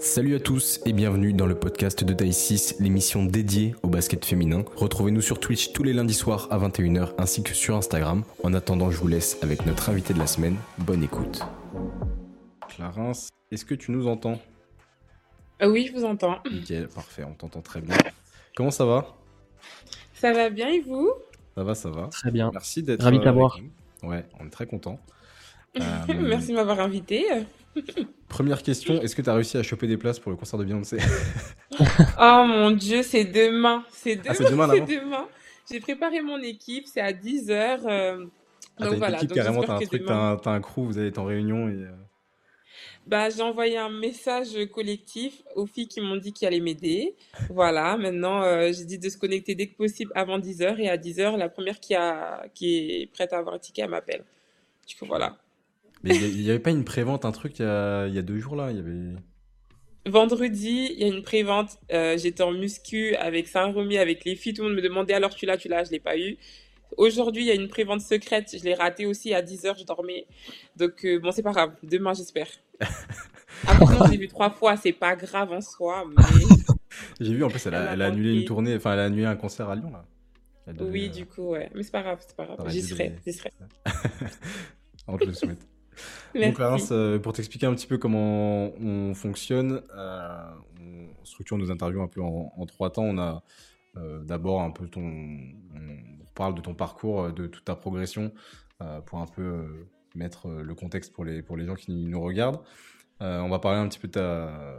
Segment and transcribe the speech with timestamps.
[0.00, 4.24] Salut à tous et bienvenue dans le podcast de Taille 6, l'émission dédiée au basket
[4.24, 4.64] féminin.
[4.76, 8.22] Retrouvez-nous sur Twitch tous les lundis soirs à 21h ainsi que sur Instagram.
[8.44, 10.56] En attendant, je vous laisse avec notre invité de la semaine.
[10.78, 11.40] Bonne écoute.
[12.68, 14.40] Clarence, est-ce que tu nous entends?
[15.58, 16.38] Ah Oui, je vous entends.
[16.50, 17.96] Nickel, parfait, on t'entend très bien.
[18.56, 19.16] Comment ça va?
[20.14, 21.10] Ça va bien et vous?
[21.56, 22.06] Ça va, ça va.
[22.06, 22.50] Très bien.
[22.52, 23.58] Merci d'être Ravi de euh, t'avoir.
[24.04, 25.00] Ouais, on est très content.
[26.08, 27.26] Merci de m'avoir invité.
[28.28, 30.64] Première question, est-ce que tu as réussi à choper des places pour le concert de
[30.64, 30.98] Beyoncé
[32.20, 33.84] Oh mon dieu, c'est demain.
[33.90, 34.26] C'est demain.
[34.28, 35.28] Ah, c'est demain, demain.
[35.70, 37.80] J'ai préparé mon équipe, c'est à 10h.
[37.84, 38.28] Ah, donc
[38.78, 39.16] t'as une voilà.
[39.16, 41.24] équipe donc carrément, t'as un que truc, demain- t'as un, crew, vous allez être en
[41.24, 41.72] réunion et...
[41.74, 41.90] euh,
[43.06, 47.16] Bah, j'ai envoyé un message collectif aux filles qui m'ont dit qu'ils allaient m'aider.
[47.50, 50.78] Voilà, maintenant, euh, j'ai dit de se connecter dès que possible avant 10h.
[50.78, 53.90] Et à 10h, la première qui, a, qui est prête à avoir un ticket, elle
[53.90, 54.24] m'appelle.
[54.86, 55.36] Du coup, voilà.
[56.04, 58.22] Mais il n'y avait pas une prévente, un truc il y a, il y a
[58.22, 59.16] deux jours là il y avait...
[60.06, 61.78] Vendredi, il y a une prévente.
[61.92, 64.54] Euh, j'étais en muscu avec Saint-Remy, avec les filles.
[64.54, 65.84] Tout le monde me demandait alors tu l'as, tu l'as.
[65.84, 66.38] Je l'ai pas eu.
[66.96, 68.56] Aujourd'hui, il y a une prévente secrète.
[68.58, 70.26] Je l'ai ratée aussi à 10h, je dormais.
[70.76, 71.72] Donc, euh, bon, c'est pas grave.
[71.82, 72.48] Demain, j'espère.
[73.66, 74.76] Après, l'ai vu trois fois.
[74.76, 76.04] C'est pas grave en soi.
[76.16, 76.24] Mais
[77.20, 79.36] J'ai vu en plus elle a, Elle annulé une tournée, enfin elle a annulé un
[79.36, 80.04] concert à Lyon là.
[80.80, 81.70] Oui, euh, du coup, ouais.
[81.74, 82.68] Mais c'est pas grave, c'est pas grave.
[82.68, 83.52] J'y serai, j'y serai.
[85.06, 85.66] on te le souhaite.
[86.34, 86.54] Donc.
[86.54, 92.02] Clarence, euh, pour t'expliquer un petit peu comment on fonctionne, euh, on structure nos interviews
[92.02, 93.04] un peu en, en trois temps.
[93.04, 93.42] On a
[93.96, 98.32] euh, d'abord un peu ton, on parle de ton parcours, de toute ta progression,
[98.82, 102.60] euh, pour un peu mettre le contexte pour les pour les gens qui nous regardent.
[103.20, 104.78] On va parler un petit peu de ta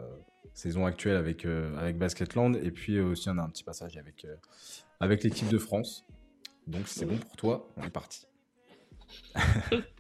[0.54, 4.26] saison actuelle avec avec Basketland et puis aussi on a un petit passage avec
[5.00, 6.06] avec l'équipe de France.
[6.68, 8.26] Donc si c'est bon pour toi, on est parti.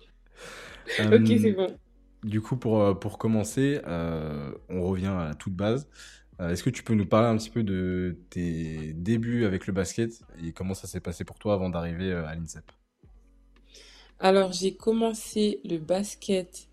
[1.12, 1.80] Ok, Euh, c'est bon.
[2.24, 5.90] du coup, pour, euh, pour commencer, euh, on revient à la toute base.
[6.42, 9.74] Euh, Est-ce que tu peux nous parler un petit peu de tes débuts avec le
[9.74, 10.12] basket
[10.44, 12.72] et comment ça s'est passé pour toi avant d'arriver euh, à l'INSEP?
[14.20, 16.69] Alors, j'ai commencé le basket euh,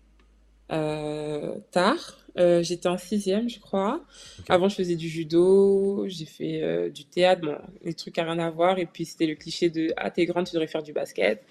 [0.69, 2.17] tard.
[2.37, 4.03] Euh, j'étais en sixième, je crois.
[4.47, 8.37] Avant, je faisais du judo, j'ai fait euh, du théâtre, bon, les trucs à rien
[8.39, 8.77] à voir.
[8.77, 11.43] Et puis, c'était le cliché de Ah, t'es grande, tu devrais faire du basket.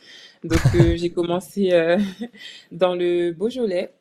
[0.44, 1.98] Donc, euh, j'ai commencé euh,
[2.72, 3.92] dans le Beaujolais,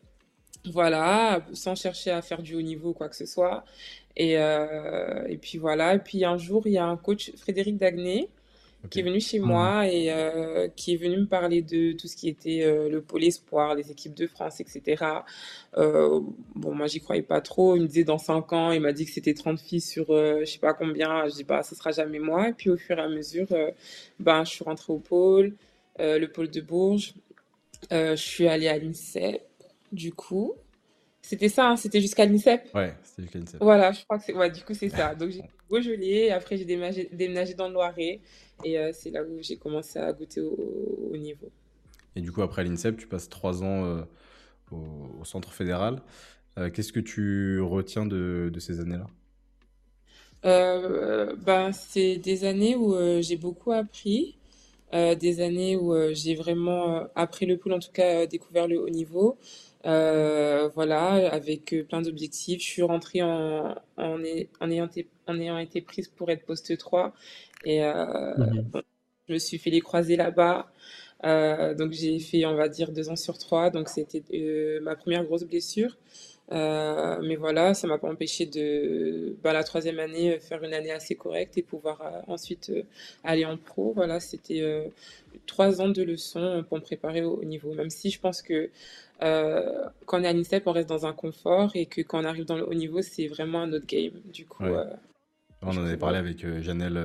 [0.72, 3.66] voilà, sans chercher à faire du haut niveau ou quoi que ce soit.
[4.16, 5.96] Et, euh, et puis, voilà.
[5.96, 8.30] Et puis, un jour, il y a un coach, Frédéric Dagné,
[8.90, 9.46] qui est venu chez Mhm.
[9.48, 13.02] moi et euh, qui est venu me parler de tout ce qui était euh, le
[13.02, 15.04] pôle espoir, les équipes de France, etc.
[15.78, 16.20] Euh,
[16.56, 17.76] bon, moi, j'y croyais pas trop.
[17.76, 20.46] Il me disait dans 5 ans, il m'a dit que c'était 30 filles sur je
[20.46, 21.28] sais pas combien.
[21.28, 22.50] Je dis, bah, ce sera jamais moi.
[22.50, 23.48] Et puis, au fur et à mesure,
[24.20, 25.56] ben, je suis rentrée au pôle,
[26.00, 27.14] le pôle de Bourges.
[27.92, 29.42] Je suis allée à l'INSEP,
[29.92, 30.54] du coup.
[31.28, 32.74] C'était ça, hein, c'était jusqu'à l'INSEP.
[32.76, 33.62] Ouais, c'était jusqu'à l'INSEP.
[33.62, 34.36] Voilà, je crois que c'est.
[34.36, 35.16] Ouais, du coup, c'est ça.
[35.16, 38.22] Donc, j'ai Beaujolais, après, j'ai déménagé, déménagé dans le Loiret,
[38.64, 41.50] et euh, c'est là où j'ai commencé à goûter au, au niveau.
[42.16, 44.02] Et du coup, après l'INSEP, tu passes trois ans euh,
[44.72, 44.78] au,
[45.22, 46.04] au centre fédéral.
[46.58, 49.08] Euh, Qu'est-ce que tu retiens de, de ces années-là?
[50.44, 54.38] Ben, c'est des années où j'ai beaucoup appris,
[54.94, 58.68] euh, des années où euh, j'ai vraiment, euh, après le pool en tout cas, découvert
[58.68, 59.40] le haut niveau.
[59.86, 62.62] Euh, voilà, avec euh, plein d'objectifs.
[62.62, 66.46] Je suis rentrée en, en, ay- en ayant été, en ayant été prise pour être
[66.46, 67.14] poste 3
[67.66, 68.74] et euh, Mhm.
[68.74, 68.82] bon,
[69.28, 70.72] je me suis fait les croisés là-bas.
[71.26, 73.70] Euh, donc j'ai fait, on va dire, deux ans sur trois.
[73.70, 75.98] Donc c'était euh, ma première grosse blessure.
[76.52, 80.74] Euh, mais voilà, ça m'a pas empêché de, bah, la troisième année, euh, faire une
[80.74, 82.84] année assez correcte et pouvoir euh, ensuite euh,
[83.24, 83.94] aller en pro.
[83.94, 84.92] Voilà, c'était
[85.48, 87.74] trois ans de leçons pour me préparer au, au niveau.
[87.74, 88.70] Même si je pense que
[89.20, 92.46] quand on est à l'INSEP, on reste dans un confort et que quand on arrive
[92.46, 94.14] dans le haut niveau, c'est vraiment un autre game.
[94.26, 94.84] Du coup, Ouais.
[95.62, 97.02] On en avait parlé avec Janelle,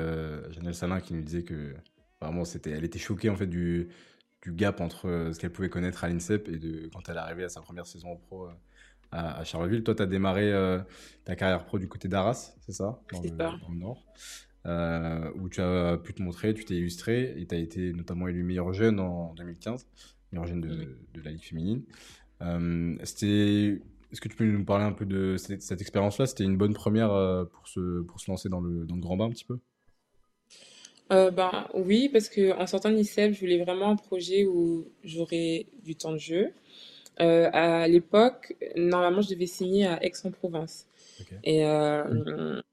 [0.50, 1.72] Janelle Salin qui nous disait que
[2.20, 3.88] vraiment c'était, elle était choquée en fait du,
[4.42, 7.44] du gap entre ce qu'elle pouvait connaître à l'INSEP et de quand elle est arrivée
[7.44, 8.48] à sa première saison en pro
[9.12, 9.82] à, à Charleville.
[9.82, 10.78] Toi, tu as démarré euh,
[11.25, 13.01] ta carrière pro du côté d'Arras, c'est ça?
[13.12, 13.34] Dans le, ça.
[13.34, 14.04] dans le Nord,
[14.66, 18.28] euh, où tu as pu te montrer, tu t'es illustré et tu as été notamment
[18.28, 19.86] élu meilleur jeune en 2015,
[20.33, 21.83] meilleur jeune de, de la Ligue féminine.
[22.42, 23.80] Euh, c'était
[24.12, 26.27] est-ce que tu peux nous parler un peu de cette, cette expérience-là?
[26.27, 27.10] C'était une bonne première
[27.53, 29.59] pour se, pour se lancer dans le, dans le grand bain un petit peu?
[31.13, 34.86] Euh, ben oui, parce que en sortant de l'ICEP, je voulais vraiment un projet où
[35.03, 36.53] j'aurais du temps de jeu.
[37.21, 40.86] Euh, à l'époque, normalement, je devais signer à Aix-en-Provence.
[41.45, 42.04] Et euh,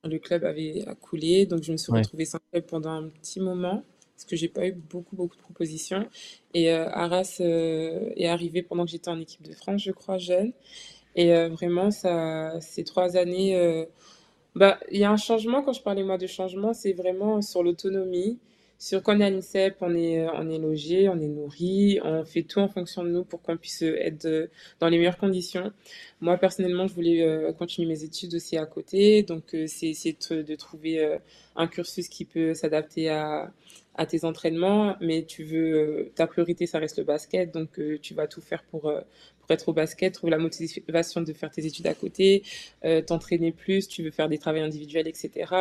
[0.03, 2.01] le club avait coulé, donc je me suis Ouais.
[2.01, 3.83] retrouvée sans club pendant un petit moment,
[4.15, 6.07] parce que j'ai pas eu beaucoup, beaucoup de propositions.
[6.53, 10.17] Et euh, Arras euh, est arrivé pendant que j'étais en équipe de France, je crois,
[10.17, 10.53] jeune.
[11.15, 13.87] Et vraiment, ça, ces trois années,
[14.55, 15.63] bah, il y a un changement.
[15.63, 18.37] Quand je parlais moi de changement, c'est vraiment sur l'autonomie.
[18.79, 22.67] Sur quand on est l'INSEP, on est, logé, on est nourri, on fait tout en
[22.67, 25.71] fonction de nous pour qu'on puisse être dans les meilleures conditions.
[26.21, 29.23] Moi, personnellement, je voulais continuer mes études aussi à côté.
[29.23, 31.17] Donc, c'est essayer de, trouver
[31.55, 33.51] un cursus qui peut s'adapter à,
[33.95, 38.27] à tes entraînements, mais tu veux ta priorité, ça reste le basket, donc tu vas
[38.27, 38.93] tout faire pour
[39.47, 42.43] pour être au basket, trouver la motivation de faire tes études à côté,
[42.83, 45.53] euh, t'entraîner plus, tu veux faire des travaux individuels, etc.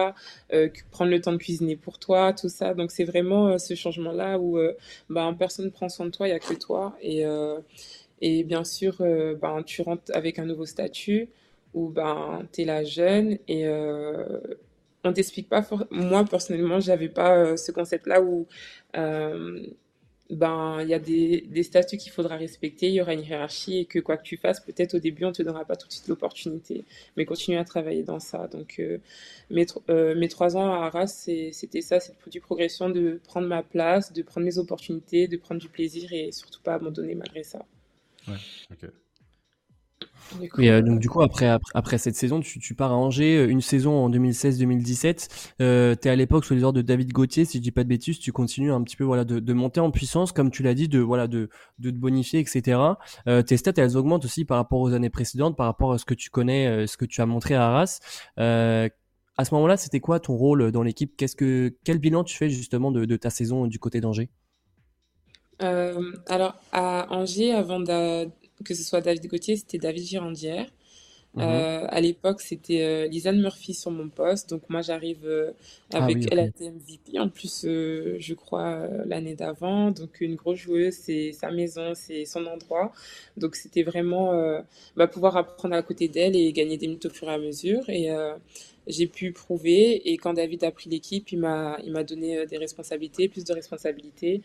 [0.52, 2.74] Euh, prendre le temps de cuisiner pour toi, tout ça.
[2.74, 4.58] Donc c'est vraiment euh, ce changement-là où
[5.08, 6.96] ben, personne ne prend soin de toi, il n'y a que toi.
[7.00, 7.24] Et,
[8.20, 11.28] et bien sûr, ben, tu rentres avec un nouveau statut
[11.74, 13.68] où ben, tu es la jeune et
[15.04, 15.64] on t'explique pas.
[15.90, 18.46] Moi, personnellement, j'avais pas ce concept-là où
[20.30, 23.78] ben il y a des, des statuts qu'il faudra respecter, il y aura une hiérarchie
[23.78, 25.92] et que quoi que tu fasses, peut-être au début on te donnera pas tout de
[25.92, 26.84] suite l'opportunité,
[27.16, 28.48] mais continue à travailler dans ça.
[28.48, 28.98] Donc euh,
[29.50, 31.06] mes, euh, mes trois ans à Arras,
[31.52, 35.60] c'était ça, cette petite progression de prendre ma place, de prendre mes opportunités, de prendre
[35.60, 37.64] du plaisir et surtout pas abandonner malgré ça.
[38.28, 38.34] Ouais,
[38.72, 38.90] ok.
[40.58, 43.48] Et euh, donc du coup après après, cette saison tu, tu, pars à Angers euh,
[43.48, 45.28] une saison en 2016-2017
[45.60, 47.84] euh, tu es à l'époque sous les ordres de David Gauthier si je dis pas
[47.84, 50.62] de bêtises tu continues un petit peu voilà de, de monter en puissance comme tu
[50.62, 51.48] l'as dit de voilà de,
[51.78, 52.80] de te bonifier etc
[53.28, 56.04] euh, tes stats elles augmentent aussi par rapport aux années précédentes par rapport à ce
[56.04, 58.00] que tu connais ce que tu as montré à Arras.
[59.38, 61.14] À ce moment-là c'était quoi ton rôle dans l'équipe?
[61.16, 64.30] Qu'est-ce que quel bilan tu fais justement de, de ta saison du côté d'Angers?
[65.60, 68.28] Alors à Angers avant de
[68.64, 70.66] que ce soit David Gauthier, c'était David Girandière.
[71.36, 71.42] Mhm.
[71.42, 74.48] Euh, à l'époque, c'était euh, Lisanne Murphy sur mon poste.
[74.48, 75.52] Donc, moi, j'arrive euh,
[75.92, 77.18] ah avec elle à MVP.
[77.18, 79.90] En plus, je crois, l'année d'avant.
[79.90, 82.90] Donc, une grosse joueuse, c'est sa maison, c'est son endroit.
[83.36, 84.32] Donc, c'était vraiment
[84.96, 87.88] bah, pouvoir apprendre à côté d'elle et gagner des minutes au fur et à mesure.
[87.90, 88.08] Et
[88.86, 90.10] j'ai pu prouver.
[90.10, 94.40] Et quand David a pris l'équipe, il m'a donné des responsabilités, plus de responsabilités.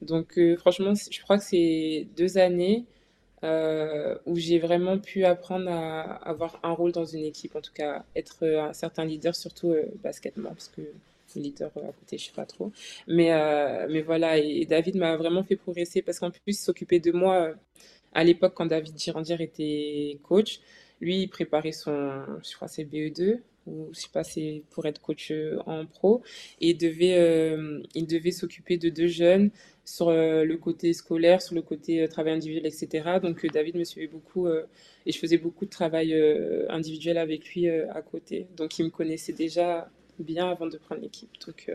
[0.00, 2.84] Donc, franchement, je crois que c'est deux années
[3.46, 7.72] euh, où j'ai vraiment pu apprendre à avoir un rôle dans une équipe, en tout
[7.72, 10.82] cas être un certain leader, surtout euh, basketement, parce que
[11.36, 12.72] leader à côté, je sais pas trop.
[13.06, 17.00] Mais, euh, mais voilà, et, David m'a vraiment fait progresser parce qu'en plus, il s'occupait
[17.00, 17.52] de moi
[18.14, 20.60] à l'époque quand David Girandier était coach.
[21.00, 25.00] Lui, il préparait son, je crois, c'est BE2 ou je sais pas, c'est pour être
[25.00, 25.32] coach
[25.66, 26.22] en pro.
[26.60, 27.56] Et il devait,
[27.94, 29.50] il devait s'occuper de deux jeunes
[29.86, 33.18] sur euh, le côté scolaire, sur le côté euh, travail individuel, etc.
[33.22, 36.14] Donc euh, David me suivait beaucoup et je faisais beaucoup de travail
[36.68, 38.48] individuel avec lui à côté.
[38.56, 41.30] Donc il me connaissait déjà bien avant de prendre l'équipe.
[41.46, 41.70] Donc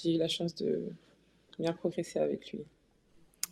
[0.00, 0.84] j'ai eu la chance de
[1.58, 2.60] bien progresser avec lui.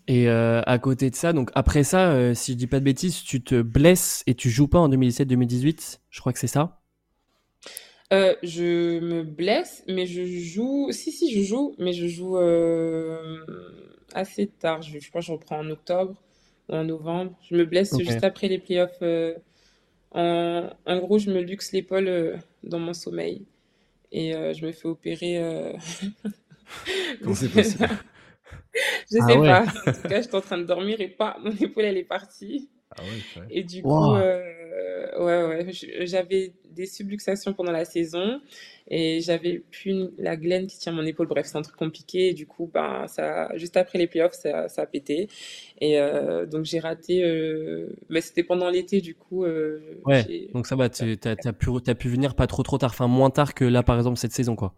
[0.07, 3.43] Et à côté de ça, donc après ça, si je dis pas de bêtises, tu
[3.43, 5.99] te blesses et tu joues pas en 2017-2018.
[6.09, 6.80] Je crois que c'est ça?
[8.13, 10.91] Euh, je me blesse, mais je joue.
[10.91, 13.45] Si, si, je joue, mais je joue euh,
[14.15, 14.83] assez tard.
[14.83, 16.17] Je, je pense que je reprends en octobre
[16.69, 17.33] ou en novembre.
[17.49, 18.99] Je me blesse juste après les playoffs.
[19.03, 19.35] Euh,
[20.13, 23.47] en, en, gros, je me luxe l'épaule dans mon sommeil
[24.11, 25.41] et je me fais opérer.
[27.23, 27.89] Comment c'est possible?
[29.11, 29.63] Je ah sais pas.
[29.63, 32.69] En tout cas, j'étais en train de dormir et pas, mon épaule elle est partie.
[32.97, 35.69] Ah ouais, et du coup, ouais, ouais,
[36.01, 38.41] j'avais des subluxations pendant la saison
[38.89, 41.29] et j'avais plus la glaine qui tient mon épaule.
[41.29, 42.31] Bref, c'est un truc compliqué.
[42.31, 45.29] Et du coup, ben, ça, juste après les playoffs, ça, ça a pété.
[45.81, 47.25] Et euh, donc, j'ai raté.
[47.25, 49.45] Euh, mais c'était pendant l'été, du coup.
[49.45, 52.91] Euh, ouais, donc ça va, tu as, pu, as pu venir pas trop trop tard,
[52.91, 54.75] enfin moins tard que là, par exemple, cette saison, quoi.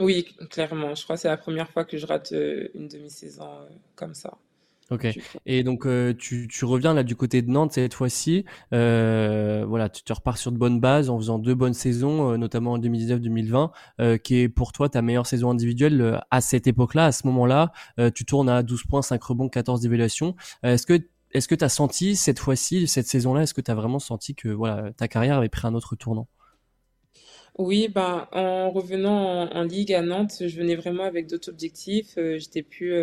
[0.00, 0.94] Oui, clairement.
[0.94, 2.32] Je crois que c'est la première fois que je rate
[2.74, 3.48] une demi-saison
[3.94, 4.38] comme ça.
[4.92, 5.08] Ok.
[5.46, 8.44] Et donc euh, tu, tu, reviens là du côté de Nantes cette fois-ci.
[8.74, 12.36] Euh, voilà, tu te repars sur de bonnes bases en faisant deux bonnes saisons, euh,
[12.36, 13.70] notamment en 2019-2020,
[14.00, 17.72] euh, qui est pour toi ta meilleure saison individuelle à cette époque-là, à ce moment-là.
[18.14, 20.36] tu tournes à 12 points, 5 rebonds, 14 d'évaluation.
[20.62, 21.00] est-ce que
[21.32, 24.34] est-ce que tu as senti cette fois-ci, cette saison-là, est-ce que tu as vraiment senti
[24.34, 26.28] que voilà ta carrière avait pris un autre tournant?
[27.56, 32.18] Oui, ben, en revenant en, en, Ligue à Nantes, je venais vraiment avec d'autres objectifs.
[32.36, 32.94] J'étais plus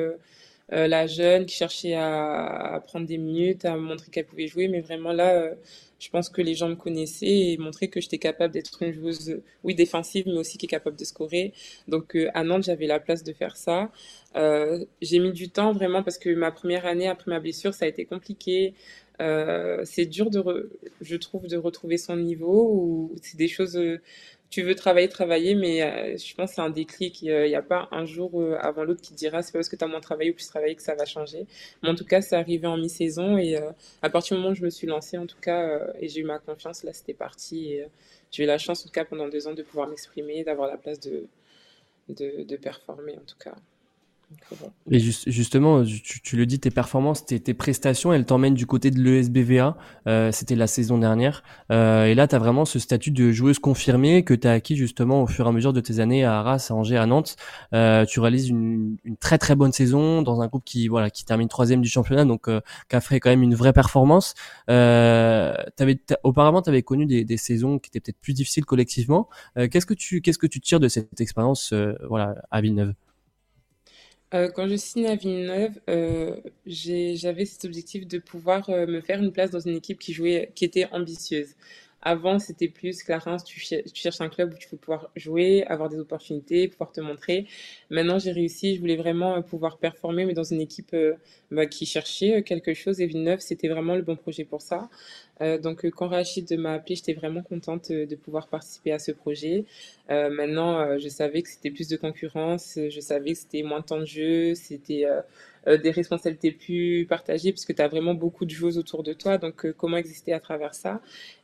[0.72, 4.68] euh, la jeune qui cherchait à, prendre des minutes, à montrer qu'elle pouvait jouer.
[4.68, 5.56] Mais vraiment là, euh,
[6.00, 9.42] je pense que les gens me connaissaient et montraient que j'étais capable d'être une joueuse,
[9.64, 11.54] oui, défensive, mais aussi qui est capable de scorer.
[11.88, 13.92] Donc euh, à Nantes, j'avais la place de faire ça.
[15.02, 17.88] j'ai mis du temps vraiment parce que ma première année après ma blessure, ça a
[17.88, 18.74] été compliqué.
[19.84, 20.70] c'est dur de,
[21.02, 23.78] je trouve, de retrouver son niveau ou c'est des choses
[24.50, 27.22] tu veux travailler, travailler, mais euh, je pense que c'est un déclic.
[27.22, 29.70] Il n'y a pas un jour euh, avant l'autre qui te dira c'est pas parce
[29.70, 31.46] que tu as moins travaillé ou plus travaillé que ça va changer.
[31.84, 34.56] Mais en tout cas, c'est arrivé en mi-saison et euh, à partir du moment où
[34.56, 37.80] je me suis lancée, en tout cas, et j'ai eu ma confiance, là, c'était parti.
[38.32, 40.78] J'ai eu la chance, en tout cas, pendant deux ans, de pouvoir m'exprimer, d'avoir la
[40.78, 41.28] place de,
[42.10, 43.56] de performer, en tout cas.
[44.92, 49.78] Et justement, tu, le dis, tes performances, tes, prestations, elles t'emmènent du côté de l'ESBVA.
[50.08, 51.44] Euh, C'était la saison dernière.
[51.72, 54.76] Euh, et là, tu as vraiment ce statut de joueuse confirmée que tu as acquis
[54.76, 57.36] justement au fur et à mesure de tes années à Arras, à Angers, à Nantes.
[57.74, 61.26] Euh, tu réalises une, une, très très bonne saison dans un groupe qui voilà qui
[61.26, 64.34] termine troisième du championnat, donc euh, qui a fait quand même une vraie performance.
[64.70, 65.54] Euh,
[66.24, 69.30] auparavant, tu avais connu des, des, saisons qui étaient peut-être plus difficiles collectivement.
[69.58, 72.94] Euh, qu'est-ce que tu qu'est-ce que tu tires de cette expérience euh, voilà à Villeneuve?
[74.34, 79.22] Euh, quand je signe à Villeneuve, euh, j'avais cet objectif de pouvoir euh, me faire
[79.22, 81.56] une place dans une équipe qui jouait, qui était ambitieuse.
[82.02, 86.00] Avant, c'était plus Clarence, tu, cherches un club où tu peux pouvoir jouer, avoir des
[86.00, 87.46] opportunités, pouvoir te montrer.
[87.90, 90.96] Maintenant, j'ai réussi, je voulais vraiment pouvoir performer, mais dans une équipe
[91.52, 93.02] bah, qui cherchait quelque chose.
[93.02, 94.90] Et Villeneuve, c'était vraiment le bon projet pour ça.
[95.62, 99.66] Donc, quand Rachid m'a appelé, j'étais vraiment contente de pouvoir participer à ce projet.
[100.10, 104.00] maintenant, je savais que c'était plus de concurrence, je savais que c'était moins de temps
[104.00, 105.06] de jeu, c'était
[105.68, 109.38] euh, des responsabilités plus partagées, puisque tu as vraiment beaucoup de joueuses autour de toi.
[109.38, 111.02] Donc, euh, comment exister à travers ça?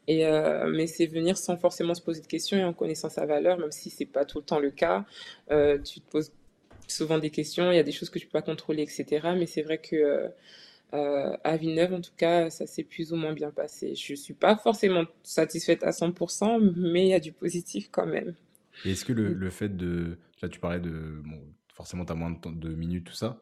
[0.08, 3.25] Et, euh, Mais c'est venir sans forcément se poser de questions et en connaissant sa
[3.25, 5.06] valeur, même si c'est pas tout le temps le cas.
[5.50, 6.32] tu te poses
[6.88, 9.28] souvent des questions, il y a des choses que tu peux pas contrôler, etc.
[9.38, 10.30] Mais c'est vrai que
[10.92, 13.96] à Villeneuve, en tout cas, ça s'est plus ou moins bien passé.
[13.96, 18.34] Je suis pas forcément satisfaite à 100%, mais il y a du positif quand même.
[18.86, 20.18] Et est-ce que le, le, fait de.
[20.42, 21.22] Là, tu parlais de.
[21.25, 21.42] Bon,
[21.74, 23.42] forcément, tu as moins de, temps, de minutes, tout ça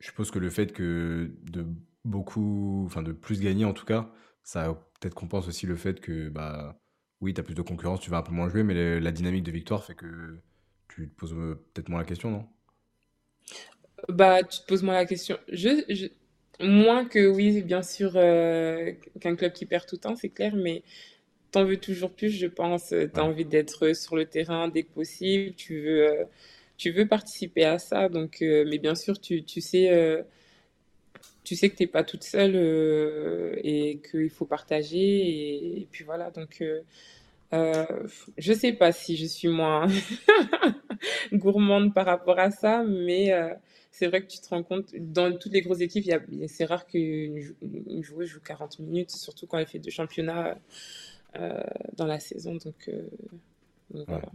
[0.00, 1.66] je suppose que le fait que de
[2.04, 4.10] beaucoup, enfin de plus gagner en tout cas,
[4.42, 6.80] ça peut-être compense aussi le fait que, bah,
[7.20, 9.42] oui, tu as plus de concurrence, tu vas un peu moins jouer, mais la dynamique
[9.42, 10.38] de victoire fait que
[10.88, 12.48] tu te poses euh, peut-être moins la question, non?
[14.08, 15.36] Bah, tu te poses moins la question.
[15.48, 16.08] Je,
[16.60, 20.56] Moins que, oui, bien sûr, euh, qu'un club qui perd tout le temps, c'est clair,
[20.56, 20.82] mais
[21.52, 22.88] t'en veux toujours plus, je pense.
[22.88, 26.08] Tu as envie d'être sur le terrain dès que possible, tu veux.
[26.08, 26.24] Euh,
[26.78, 28.08] tu veux participer à ça.
[28.08, 30.22] Donc, euh, mais bien sûr, tu, tu sais, euh,
[31.44, 35.78] tu sais que tu n'es pas toute seule euh, et qu'il faut partager.
[35.80, 36.62] Et, puis voilà, donc
[37.52, 39.86] je sais pas si je suis moins
[41.32, 43.32] gourmande par rapport à ça, mais
[43.98, 46.10] c'est vrai que tu te rends compte, dans toutes les grosses équipes,
[46.46, 50.58] c'est rare qu'une joueuse joue 40 minutes, surtout quand elle fait deux championnats
[51.96, 52.56] dans la saison.
[52.56, 52.90] Donc,
[53.90, 54.30] voilà.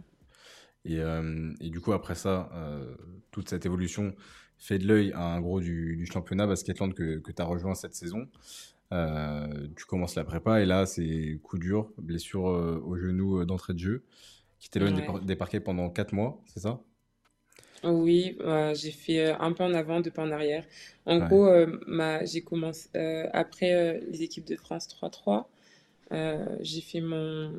[0.84, 2.94] Et, euh, et, du coup, après ça, euh,
[3.30, 4.14] toute cette évolution
[4.58, 7.74] fait de l'œil à un gros du, du championnat Basketland que, que tu as rejoint
[7.74, 8.28] cette saison.
[8.92, 13.72] Euh, tu commences la prépa et là, c'est coup dur, blessure euh, au genou d'entrée
[13.72, 14.04] de jeu,
[14.60, 16.80] qui t'éloigne des, parquets pendant 4 mois, c'est ça?
[17.84, 18.38] Oui,
[18.74, 20.64] j'ai fait un pas en avant, deux pas en arrière.
[21.06, 21.48] En gros,
[22.24, 22.88] j'ai commencé
[23.32, 25.46] après les équipes de France 3-3.
[26.12, 27.52] Euh, j'ai fait mon,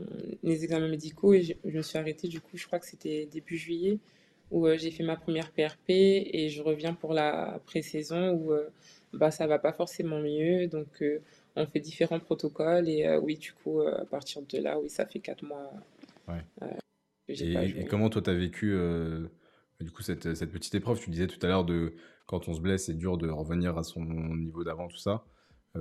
[0.43, 3.57] les examens médicaux et je, me suis arrêtée, du coup, je crois que c'était début
[3.57, 3.99] juillet,
[4.51, 8.69] où euh, j'ai fait ma première PRP et je reviens pour la pré-saison où euh,
[9.13, 10.67] bah, ça va pas forcément mieux.
[10.67, 11.03] Donc,
[11.55, 15.19] on fait différents protocoles et oui, du coup, à partir de là, oui, ça fait
[15.19, 15.71] quatre mois.
[17.27, 18.77] et, comment toi, tu as vécu
[19.81, 21.93] du coup cette, petite épreuve Tu disais tout à l'heure de
[22.27, 25.25] quand on se blesse, c'est dur de revenir à son niveau d'avant, tout ça.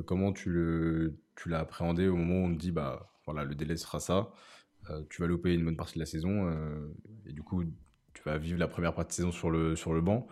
[0.07, 1.13] comment tu
[1.47, 4.33] l'as appréhendé au moment où on te dit, bah voilà, le délai sera ça,
[4.91, 6.93] euh, tu vas louper une bonne partie de la saison, euh,
[7.27, 7.65] et du coup,
[8.13, 10.27] tu vas vivre la première partie de saison sur le, sur le banc.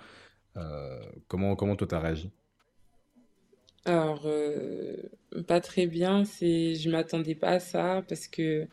[0.57, 2.31] Euh, comment, comment toi, t'as réagi?
[3.85, 4.29] Alors,
[5.49, 8.69] pas très bien, c'est, je m'attendais pas à ça, parce que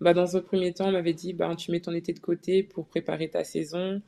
[0.00, 2.62] bah, dans un premier temps, on m'avait dit, bah, tu mets ton été de côté
[2.62, 4.00] pour préparer ta saison.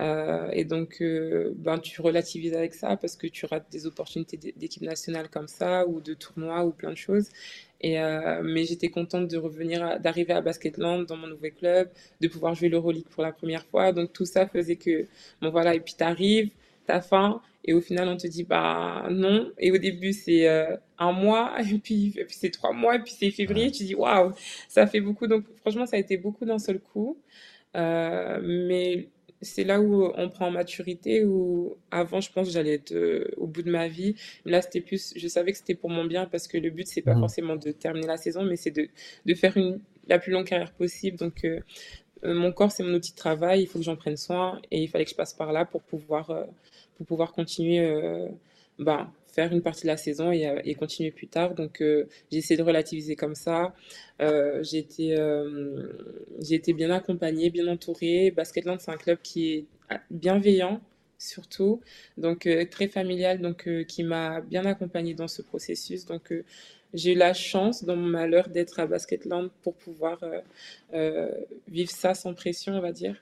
[0.00, 4.36] Euh, et donc, euh, ben, tu relativises avec ça parce que tu rates des opportunités
[4.56, 7.28] d'équipe nationale comme ça ou de tournois ou plein de choses.
[7.80, 12.28] Et, euh, mais j'étais contente de revenir, d'arriver à Basketland dans mon nouveau club, de
[12.28, 13.92] pouvoir jouer l'Euroleague pour la première fois.
[13.92, 15.06] Donc tout ça faisait que,
[15.40, 16.50] bon voilà, et puis t'arrives,
[16.86, 19.50] t'as faim, et au final on te dit bah non.
[19.58, 20.48] Et au début c'est
[20.98, 23.70] un mois, et puis, et puis c'est trois mois, et puis c'est février.
[23.70, 24.32] Tu dis waouh,
[24.68, 25.26] ça fait beaucoup.
[25.26, 27.18] Donc franchement ça a été beaucoup d'un seul coup.
[27.74, 29.08] mais
[29.42, 33.62] c'est là où on prend maturité, où avant, je pense j'allais être euh, au bout
[33.62, 34.14] de ma vie.
[34.44, 37.02] là, c'était plus, je savais que c'était pour mon bien parce que le but, c'est
[37.02, 37.20] pas mmh.
[37.20, 38.88] forcément de terminer la saison, mais c'est de,
[39.24, 41.16] de faire une, la plus longue carrière possible.
[41.18, 41.60] Donc, euh,
[42.24, 44.82] euh, mon corps, c'est mon outil de travail, il faut que j'en prenne soin et
[44.82, 46.46] il fallait que je passe par là pour pouvoir,
[46.96, 48.28] pour pouvoir continuer,
[48.78, 51.54] ben, faire une partie de la saison et, et continuer plus tard.
[51.54, 53.74] Donc, j'ai essayé de relativiser comme ça.
[54.20, 55.16] été,
[56.42, 58.30] j'ai été bien accompagnée, bien entourée.
[58.30, 59.66] Basketland, c'est un club qui est
[60.10, 60.80] bienveillant
[61.18, 61.80] surtout,
[62.18, 66.06] donc très familial, donc qui m'a bien accompagnée dans ce processus.
[66.06, 66.32] Donc
[66.94, 70.18] j'ai eu la chance dans mon malheur d'être à Basketland pour pouvoir
[71.68, 73.16] vivre ça sans pression, on va dire.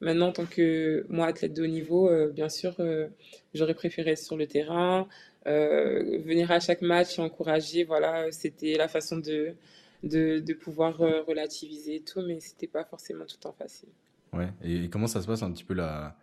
[0.00, 3.06] Maintenant, en tant que moi, athlète de haut niveau, euh, bien sûr, euh,
[3.54, 5.08] j'aurais préféré être sur le terrain,
[5.46, 7.84] euh, venir à chaque match et encourager.
[7.84, 9.54] Voilà, c'était la façon de,
[10.02, 13.88] de, de pouvoir relativiser tout, mais c'était pas forcément tout le temps facile.
[14.32, 16.16] Ouais, et, comment ça se passe un petit peu là,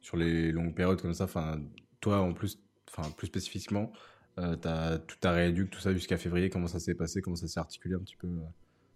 [0.00, 1.24] sur les longues périodes comme ça?
[1.24, 1.60] Enfin,
[2.00, 2.58] Toi, en plus,
[2.88, 3.92] enfin, plus spécifiquement,
[4.38, 7.20] euh, as, tout ta rééduque, tout ça jusqu'à février, comment ça s'est passé?
[7.20, 8.28] Comment ça s'est articulé un petit peu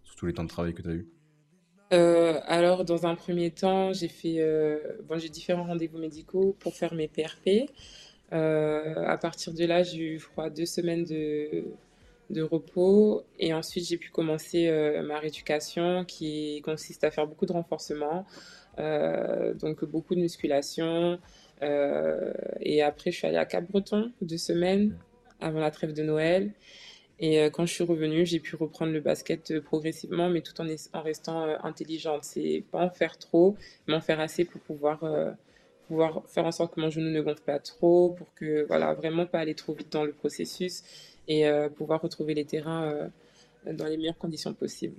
[0.03, 1.07] sur tous les temps de travail que tu as eu?
[1.93, 6.73] Euh, alors, dans un premier temps, j'ai fait euh, bon, j'ai différents rendez-vous médicaux pour
[6.73, 7.69] faire mes PRP.
[8.31, 11.63] Euh, à partir de là, j'ai eu, je crois, deux semaines de,
[12.41, 13.23] repos.
[13.37, 14.71] Et ensuite, j'ai pu commencer
[15.03, 18.25] ma rééducation qui consiste à faire beaucoup de renforcement,
[18.77, 21.19] donc beaucoup de musculation.
[21.61, 24.97] et après, je suis allée à Cap-Breton deux semaines
[25.39, 26.53] avant la trêve de Noël.
[27.19, 30.59] Et euh, quand je suis revenue, j'ai pu reprendre le basket euh, progressivement, mais tout
[30.59, 32.23] en, restant euh, intelligente.
[32.23, 33.55] C'est pas en faire trop,
[33.87, 35.03] mais en faire assez pour pouvoir,
[35.93, 39.27] pouvoir faire en sorte que mon genou ne gonfle pas trop, pour que, voilà, vraiment
[39.27, 40.83] pas aller trop vite dans le processus
[41.27, 41.45] et
[41.75, 43.11] pouvoir retrouver les terrains
[43.71, 44.97] dans les meilleures conditions possibles.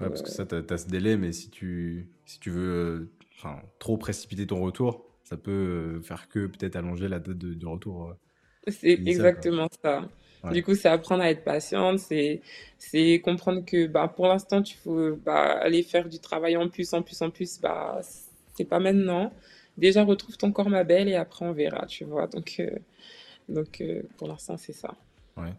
[0.00, 3.08] ouais, parce que ça, tu as, ce délai, mais si tu, si tu veux
[3.78, 8.14] trop précipiter ton retour, ça peut faire que peut-être allonger la date de, de retour.
[8.68, 10.08] C'est exactement ça.
[10.52, 12.42] Du coup, c'est apprendre à être patiente, c'est
[12.78, 16.92] c'est comprendre que bah, pour l'instant, tu faut bah, aller faire du travail en plus,
[16.92, 17.58] en plus, en plus.
[17.60, 18.00] Bah,
[18.54, 19.32] c'est pas maintenant.
[19.76, 22.26] Déjà, retrouve ton corps, ma belle, et après, on verra, tu vois.
[22.26, 22.70] Donc, euh,
[23.48, 24.94] donc euh, pour l'instant, c'est ça.
[25.36, 25.52] Ouais.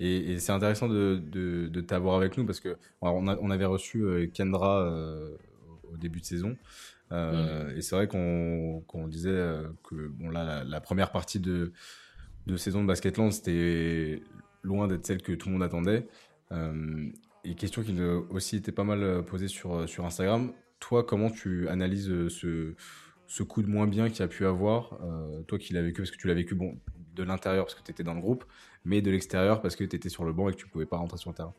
[0.00, 4.02] Et, c'est intéressant de, de, de t'avoir avec nous parce que on, on avait reçu
[4.02, 4.90] euh, Kendra
[5.92, 6.56] au début de saison.
[7.10, 7.76] Mm.
[7.76, 9.38] Et c'est vrai qu'on disait
[9.84, 11.72] que bon, là, la, la première partie de
[12.46, 14.22] de saison de Basketland, c'était
[14.62, 16.06] loin d'être celle que tout le monde attendait.
[16.52, 17.08] Euh,
[17.44, 20.52] et question qui a aussi été pas mal posée sur, sur Instagram.
[20.80, 22.74] Toi, comment tu analyses ce,
[23.26, 24.98] ce coup de moins bien qu'il a pu avoir
[25.46, 26.76] Toi qui l'as vécu, parce que tu l'as vécu bon,
[27.14, 28.44] de l'intérieur parce que tu étais dans le groupe,
[28.84, 30.96] mais de l'extérieur parce que tu étais sur le banc et que tu pouvais pas
[30.96, 31.54] rentrer sur le terrain.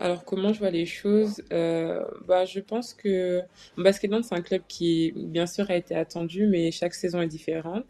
[0.00, 3.42] alors comment je vois les choses bah, Je pense que
[3.76, 7.86] Basketball c'est un club qui bien sûr a été attendu, mais chaque saison est différente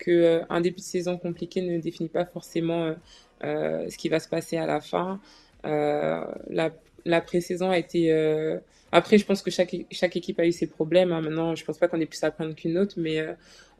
[0.00, 0.12] qu'un
[0.50, 2.94] euh, début de saison compliqué ne définit pas forcément euh,
[3.44, 5.20] euh, ce qui va se passer à la fin.
[5.62, 6.70] la,
[7.04, 8.10] la pré-saison a été
[8.92, 11.12] après, je pense que chaque, chaque équipe a eu ses problèmes.
[11.12, 11.20] Hein.
[11.20, 13.24] Maintenant, je pense pas qu'on ait plus à prendre qu'une autre, mais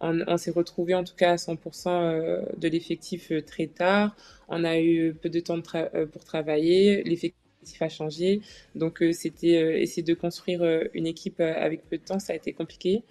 [0.00, 4.14] on, on s'est retrouvé en tout cas à 100% de l'effectif très tard.
[4.48, 5.60] On a eu peu de temps
[6.12, 7.02] pour travailler.
[7.02, 7.36] L'effectif
[7.80, 8.40] a changé.
[8.74, 10.62] Donc, c'était essayer de construire
[10.94, 13.02] une équipe avec peu de temps, ça a été compliqué.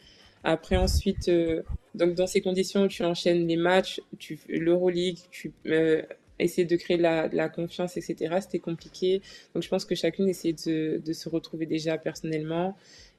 [0.43, 1.63] Après, ensuite, euh,
[1.95, 6.01] donc dans ces conditions, tu enchaînes les matchs, tu l'Euroleague, tu euh,
[6.39, 8.38] essaies de créer de la, confiance, etc.
[8.41, 9.21] C'était compliqué.
[9.54, 12.75] Donc, je pense que chacune essayait de, se retrouver déjà personnellement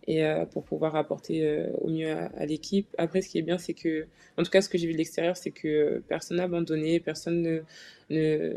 [0.07, 2.89] et euh, pour pouvoir apporter euh, au mieux à, l'équipe.
[2.99, 4.07] Après, ce qui est bien, c'est que,
[4.39, 7.43] en tout cas, ce que j'ai vu de l'extérieur, c'est que personne n'a abandonné, personne
[7.43, 7.61] ne,
[8.09, 8.55] ne,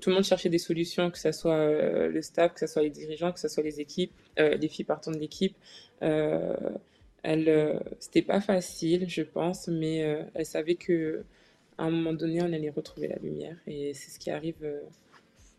[0.00, 2.90] tout le monde cherchait des solutions, que ce soit le staff, que ce soit les
[2.90, 5.54] dirigeants, que ce soit les équipes, les filles partant de l'équipe.
[7.26, 11.24] Elle, euh, c'était pas facile, je pense, mais euh, elle savait que
[11.78, 14.56] à un moment donné, on allait retrouver la lumière, et c'est ce qui arrive.
[14.62, 14.80] Euh,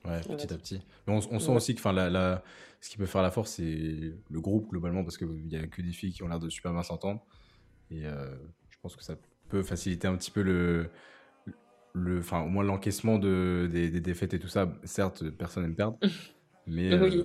[0.06, 0.82] ouais, petit à petit.
[1.06, 2.44] Mais on, sent aussi que, la, la,
[2.82, 5.82] ce qui peut faire la force, c'est le groupe globalement, parce qu'il n'y a que
[5.82, 7.24] des filles qui ont l'air de super bien s'entendre,
[7.92, 9.16] et je pense que ça
[9.50, 10.90] peut faciliter un petit peu le,
[11.94, 14.72] le, enfin, au moins l'encaissement de, des, défaites et tout ça.
[14.84, 15.98] Certes, personne n'aime perdre,
[16.68, 17.24] mais oui.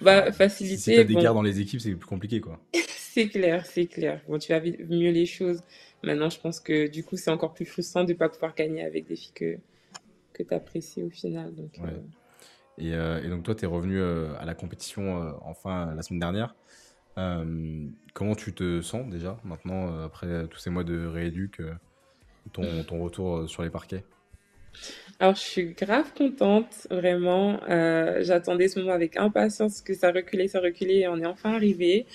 [0.00, 0.76] bah, faciliter.
[0.76, 2.60] Si t'as des guerres dans les équipes, c'est plus compliqué, quoi.
[3.14, 4.20] C'est clair, c'est clair.
[4.26, 5.62] Bon, tu vas mieux les choses.
[6.04, 8.84] Maintenant, je pense que du coup, c'est encore plus frustrant de ne pas pouvoir gagner
[8.84, 9.56] avec des filles que,
[10.32, 11.54] que tu apprécies au final.
[11.54, 11.90] Donc, euh.
[12.78, 16.20] et, euh, et, donc, toi, tu es revenu euh, à la compétition enfin la semaine
[16.20, 16.54] dernière.
[18.12, 21.60] comment tu te sens déjà maintenant, après tous ces mois de rééduc,
[22.52, 24.04] ton, ton retour sur les parquets?
[25.20, 27.60] Alors, je suis grave contente, vraiment.
[28.20, 32.06] J'attendais ce moment avec impatience que ça reculait, ça reculait, et on est enfin arrivé.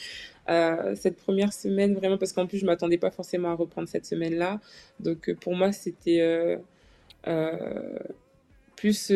[0.49, 4.05] Euh, cette première semaine, vraiment, parce qu'en plus, je m'attendais pas forcément à reprendre cette
[4.05, 4.59] semaine-là.
[4.99, 6.21] Donc, euh, pour moi, c'était
[7.27, 7.99] euh,
[8.75, 9.12] plus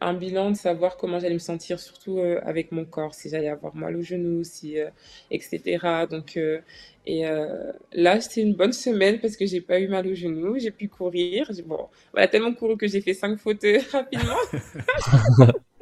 [0.00, 3.76] un bilan de savoir comment j'allais me sentir, surtout avec mon corps, si j'allais avoir
[3.76, 4.76] mal au genou, si,
[5.30, 6.06] etc.
[6.10, 6.38] Donc,
[7.06, 7.24] et
[7.92, 10.88] là, c'était une bonne semaine parce que j'ai pas eu mal au genou, j'ai pu
[10.88, 11.50] courir.
[11.66, 14.38] Bon, voilà, tellement couru que j'ai fait cinq fautes rapidement.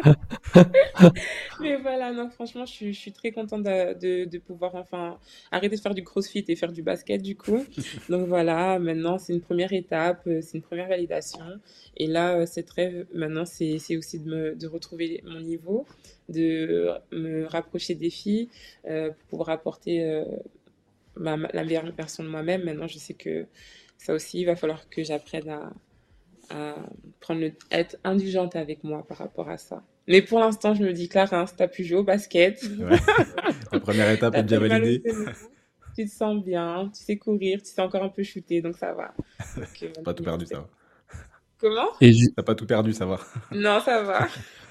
[1.60, 5.18] Mais voilà, non, franchement, je suis, je suis très contente de, de, pouvoir enfin
[5.50, 7.64] arrêter de faire du crossfit et faire du basket du coup.
[8.08, 11.40] Donc voilà, maintenant c'est une première étape, euh, c'est une première validation.
[11.96, 15.86] Et là, euh, cette rêve, maintenant, c'est aussi de, me, de retrouver mon niveau,
[16.28, 18.48] de me rapprocher des filles,
[18.86, 20.22] euh, pour pouvoir apporter
[21.16, 22.64] la meilleure version de moi-même.
[22.64, 23.46] Maintenant, je sais que
[23.98, 25.72] ça aussi, il va falloir que j'apprenne à,
[26.50, 26.74] à
[27.20, 29.82] prendre le, être indulgente avec moi par rapport à ça.
[30.08, 32.62] Mais pour l'instant, je me dis, pu jouer au basket.
[33.72, 35.02] La première étape est bien validée.
[35.94, 38.94] Tu te sens bien, tu sais courir, tu sais encore un peu shooter, donc ça
[38.94, 39.14] va.
[39.94, 40.68] T'as pas tout perdu, ça va.
[41.58, 41.88] Comment?
[42.34, 43.20] T'as pas tout perdu, ça va.
[43.52, 44.26] Non, ça va.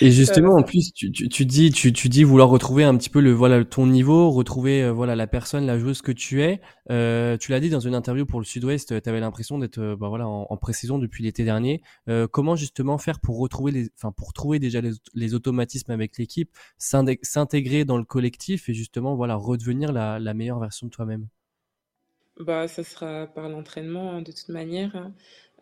[0.00, 3.08] Et justement, en plus, tu, tu, tu, dis, tu, tu dis vouloir retrouver un petit
[3.08, 6.60] peu le voilà ton niveau, retrouver euh, voilà la personne, la joueuse que tu es.
[6.90, 9.78] Euh, tu l'as dit dans une interview pour le Sud-Ouest, euh, tu avais l'impression d'être
[9.78, 11.82] euh, bah, voilà en, en pré-saison depuis l'été dernier.
[12.08, 16.18] Euh, comment justement faire pour retrouver les, enfin pour trouver déjà les, les automatismes avec
[16.18, 21.28] l'équipe, s'intégrer dans le collectif et justement voilà redevenir la, la meilleure version de toi-même?
[22.40, 24.94] Bah, ça sera par l'entraînement hein, de toute manière.
[24.94, 25.12] Hein.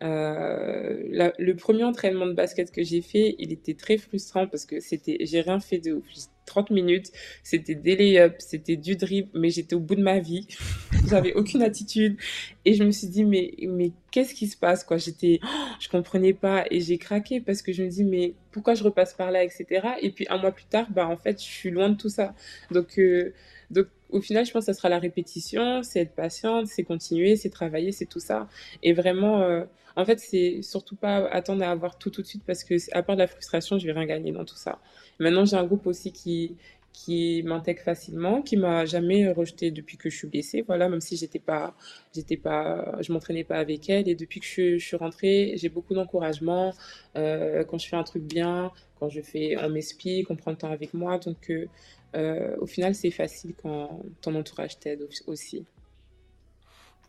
[0.03, 4.79] Euh, le premier entraînement de basket que j'ai fait, il était très frustrant parce que
[4.79, 6.01] c'était, j'ai rien fait de
[6.45, 7.11] 30 minutes,
[7.43, 10.47] c'était des lay c'était du dribble, mais j'étais au bout de ma vie.
[11.09, 12.17] J'avais aucune attitude
[12.65, 14.97] et je me suis dit mais mais qu'est-ce qui se passe quoi?
[14.97, 15.39] J'étais,
[15.79, 19.13] je comprenais pas et j'ai craqué parce que je me dis mais pourquoi je repasse
[19.13, 19.65] par là, etc.
[20.01, 22.33] Et puis un mois plus tard, bah en fait je suis loin de tout ça.
[22.71, 23.33] Donc euh,
[23.71, 27.35] donc au final, je pense que ça sera la répétition, c'est être patiente, c'est continuer,
[27.35, 28.47] c'est travailler, c'est tout ça.
[28.83, 29.63] Et vraiment, euh,
[29.95, 33.03] en fait, c'est surtout pas attendre à avoir tout tout de suite parce que à
[33.03, 34.79] part de la frustration, je vais rien gagner dans tout ça.
[35.19, 36.55] Maintenant, j'ai un groupe aussi qui
[36.97, 40.63] qui m'intègre facilement, qui m'a jamais rejeté depuis que je suis blessée.
[40.65, 41.75] Voilà, même si j'étais pas,
[42.13, 44.09] j'étais pas, je m'entraînais pas avec elle.
[44.09, 46.73] Et depuis que je, je suis rentrée, j'ai beaucoup d'encouragement.
[47.15, 50.57] Euh, quand je fais un truc bien, quand je fais, on m'explique, on prend le
[50.57, 51.19] temps avec moi.
[51.19, 51.67] Donc, euh,
[52.15, 55.65] euh, au final, c'est facile quand ton entourage t'aide aussi.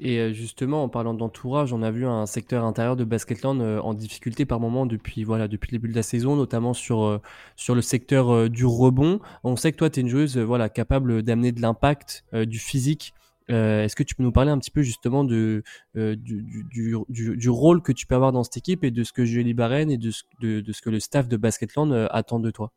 [0.01, 3.81] Et euh, justement, en parlant d'entourage, on a vu un secteur intérieur de Basketland euh,
[3.81, 7.21] en difficulté par moment depuis voilà depuis le début de la saison, notamment sur
[7.57, 9.21] sur le secteur du rebond.
[9.45, 13.15] On sait que toi, tu es une joueuse voilà capable d'amener de l'impact, du physique.
[13.49, 15.63] Est-ce que tu peux nous parler un petit peu justement de
[15.95, 16.67] du, du,
[17.09, 19.55] du, du, rôle que tu peux avoir dans cette équipe et de ce que Julie
[19.55, 22.73] Barren et de ce, de, ce que le staff de Basketland attend de toi?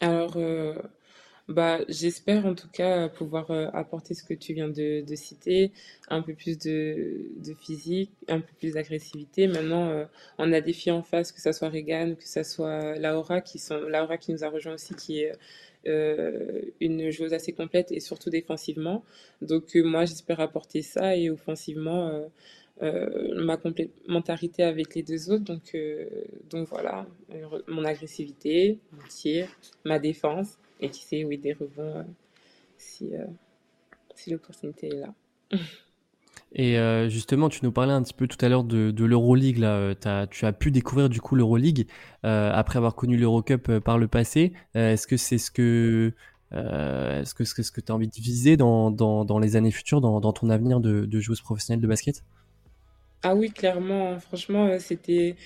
[0.00, 0.74] Alors, euh,
[1.48, 5.72] bah, j'espère en tout cas pouvoir euh, apporter ce que tu viens de, citer,
[6.08, 7.26] un peu plus de,
[7.60, 9.46] physique, un peu plus d'agressivité.
[9.46, 10.04] Maintenant, euh,
[10.38, 13.58] on a des filles en face, que ça soit Regan, que ça soit Laura, qui
[13.58, 15.32] sont Laura qui nous a rejoint aussi, qui est
[15.86, 19.04] euh, une joueuse assez complète et surtout défensivement.
[19.42, 22.26] Donc moi, j'espère apporter ça et offensivement
[22.82, 25.44] euh, ma complémentarité avec les deux autres.
[25.44, 26.06] Donc, euh,
[26.50, 27.06] donc voilà,
[27.68, 29.48] mon agressivité, mon tir,
[29.84, 32.06] ma défense, et qui sait, oui, des rebonds
[32.76, 33.12] si,
[34.14, 35.14] si l'opportunité est là.
[36.56, 36.76] Et
[37.08, 39.58] justement, tu nous parlais un petit peu tout à l'heure de, de l'Euroleague.
[39.58, 41.88] Là, as, tu as pu découvrir du coup l'Euroleague
[42.24, 44.52] euh, après avoir connu l'Eurocup par le passé.
[44.74, 46.12] Est-ce que c'est ce que
[46.52, 50.00] est-ce que ce que tu as envie de viser dans, dans, dans les années futures,
[50.00, 52.22] dans, dans ton avenir de, de joueuse professionnelle de basket?
[53.22, 55.36] Ah oui, clairement, franchement, euh, c'était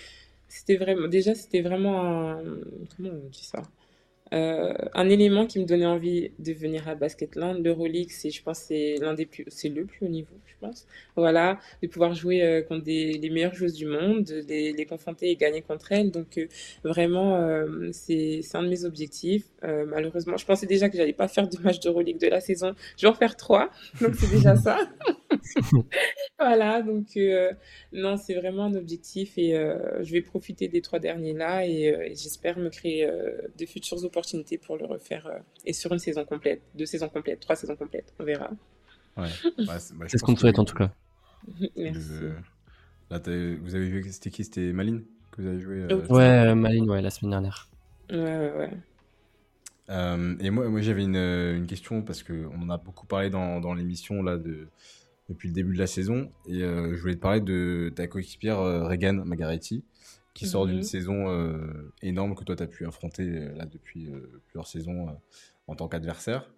[0.48, 2.42] c'était vraiment déjà c'était vraiment un
[2.96, 3.62] comment on dit ça?
[4.32, 7.64] Euh, un élément qui me donnait envie de venir à Basketland.
[7.64, 10.86] L'Euroleague, c'est, je pense, c'est l'un des plus, c'est le plus haut niveau, je pense.
[11.16, 14.86] Voilà, de pouvoir jouer euh, contre des, les meilleures joueuses du monde, de les, les
[14.86, 16.10] confronter et gagner contre elles.
[16.10, 16.46] Donc, euh,
[16.84, 19.46] vraiment, euh, c'est, c'est un de mes objectifs.
[19.62, 22.74] malheureusement, je pensais déjà que j'allais pas faire de match d'Euroleague de la saison.
[22.96, 24.78] Je vais en faire trois, donc c'est déjà ça.
[26.38, 27.18] voilà, donc
[27.92, 29.52] non, c'est vraiment un objectif et
[30.00, 33.06] je vais profiter des trois derniers là et, et j'espère me créer
[33.58, 37.08] de futures opportunités opportunité pour le refaire euh, et sur une saison complète, deux saisons
[37.08, 38.50] complètes, trois saisons complètes, on verra.
[39.16, 39.28] Ouais,
[39.66, 40.90] bah, c'est ce qu'on souhaite en tout cas.
[41.76, 42.00] Merci.
[43.10, 44.44] Là, vous avez vu c'était qui?
[44.44, 47.68] C'était Maline que vous avez joué euh, Ouais, Maline, ouais, la semaine dernière.
[48.10, 48.70] Ouais, ouais, ouais.
[49.90, 53.60] Euh, et moi, moi j'avais une, une, question parce qu'on en a beaucoup parlé dans,
[53.60, 54.68] dans l'émission là de,
[55.30, 59.24] depuis le début de la saison et je voulais te parler de ta coéquipière Regan
[59.24, 59.82] Magaretti
[60.38, 60.82] qui sort d'une mhm.
[60.84, 65.08] saison euh, énorme que toi tu as pu affronter euh, là depuis euh, plusieurs saisons
[65.66, 66.48] en tant qu'adversaire.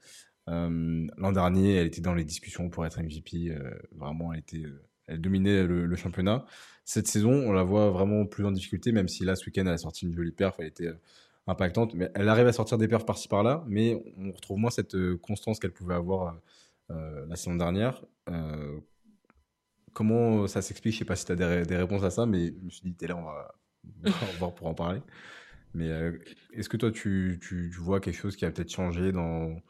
[0.46, 3.56] L'an dernier, elle était dans les discussions pour être MVP.
[3.92, 4.64] vraiment, elle était,
[5.06, 6.44] elle dominait le, championnat.
[6.84, 9.74] Cette saison, on la voit vraiment plus en difficulté, même si là, ce week-end, elle
[9.74, 10.90] a sorti une jolie perf, elle était
[11.46, 11.94] impactante.
[11.94, 15.60] Mais elle arrive à sortir des perfs par-ci par-là, mais on retrouve moins cette constance
[15.60, 16.40] qu'elle pouvait avoir
[16.88, 18.04] la saison dernière.
[19.92, 20.94] comment ça s'explique?
[20.94, 22.82] Je sais pas si tu as des, des, réponses à ça, mais je me suis
[22.82, 23.54] dit, t'es là, on va,
[24.38, 25.00] voir pour en parler.
[25.74, 26.18] Mais euh,
[26.52, 29.60] est-ce que toi, tu, tu, vois quelque chose qui a peut-être changé dans,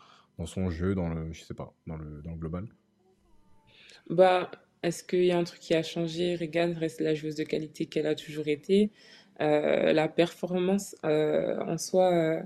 [0.47, 2.67] son jeu, dans le, je sais pas, dans le, dans le global?
[4.09, 4.51] Bah,
[4.83, 6.37] est-ce qu'il y a un truc qui a changé?
[6.37, 8.91] Regan reste la joueuse de qualité qu'elle a toujours été.
[9.41, 12.43] Euh, la performance euh, en soi,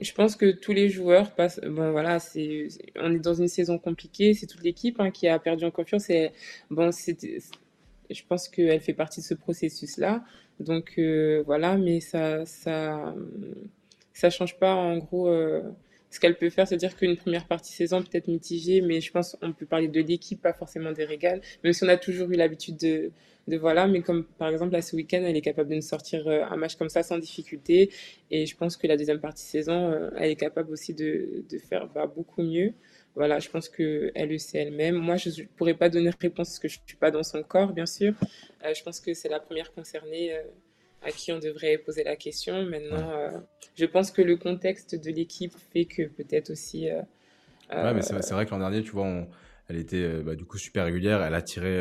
[0.00, 1.60] je pense que tous les joueurs passent.
[1.60, 4.34] Bon, voilà, c'est, on est dans une saison compliquée.
[4.34, 6.08] C'est toute l'équipe hein, qui a perdu en confiance.
[6.10, 6.30] Et
[6.70, 6.90] bon,
[8.14, 10.22] je pense qu'elle fait partie de ce processus-là.
[10.60, 13.14] Donc euh, voilà, mais ça, ça,
[14.30, 15.28] change pas en gros.
[15.28, 15.62] Euh,
[16.10, 19.34] ce qu'elle peut faire, c'est dire qu'une première partie saison peut-être mitigée, mais je pense
[19.40, 21.40] qu'on peut parler de l'équipe, pas forcément des régales.
[21.64, 23.10] Même si on a toujours eu l'habitude de,
[23.56, 26.44] voilà, mais comme par exemple là ce week-end, elle est capable de nous sortir euh,
[26.50, 27.90] un match comme ça sans difficulté.
[28.30, 31.88] Et je pense que la deuxième partie saison, elle est capable aussi de, de faire
[31.88, 32.74] bah, beaucoup mieux.
[33.14, 34.96] Voilà, je pense qu'elle le sait elle-même.
[34.96, 37.42] Moi, je ne pourrais pas donner réponse parce que je ne suis pas dans son
[37.42, 38.14] corps, bien sûr.
[38.64, 40.42] Euh, je pense que c'est la première concernée euh,
[41.02, 42.64] à qui on devrait poser la question.
[42.64, 43.38] Maintenant, euh,
[43.76, 46.88] je pense que le contexte de l'équipe fait que peut-être aussi.
[47.70, 49.26] ouais, mais c'est vrai que l'an dernier, tu vois,
[49.68, 51.22] elle était bah, du coup super régulière.
[51.22, 51.78] Elle a tiré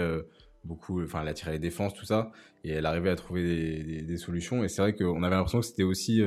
[0.65, 2.31] beaucoup, enfin, elle a tiré les défenses, tout ça,
[2.65, 4.65] et elle arrivait à trouver des, des, solutions.
[4.65, 6.21] Et c'est vrai qu'on avait l'impression que c'était aussi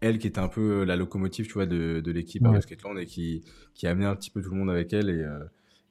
[0.00, 3.06] elle qui était un peu la locomotive, tu vois, de, de l'équipe à Basketland et
[3.06, 3.42] qui,
[3.74, 5.10] qui a amené un petit peu tout le monde avec elle.
[5.10, 5.24] Et,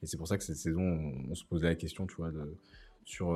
[0.02, 2.56] et c'est pour ça que cette saison, on, se posait la question, tu vois, de,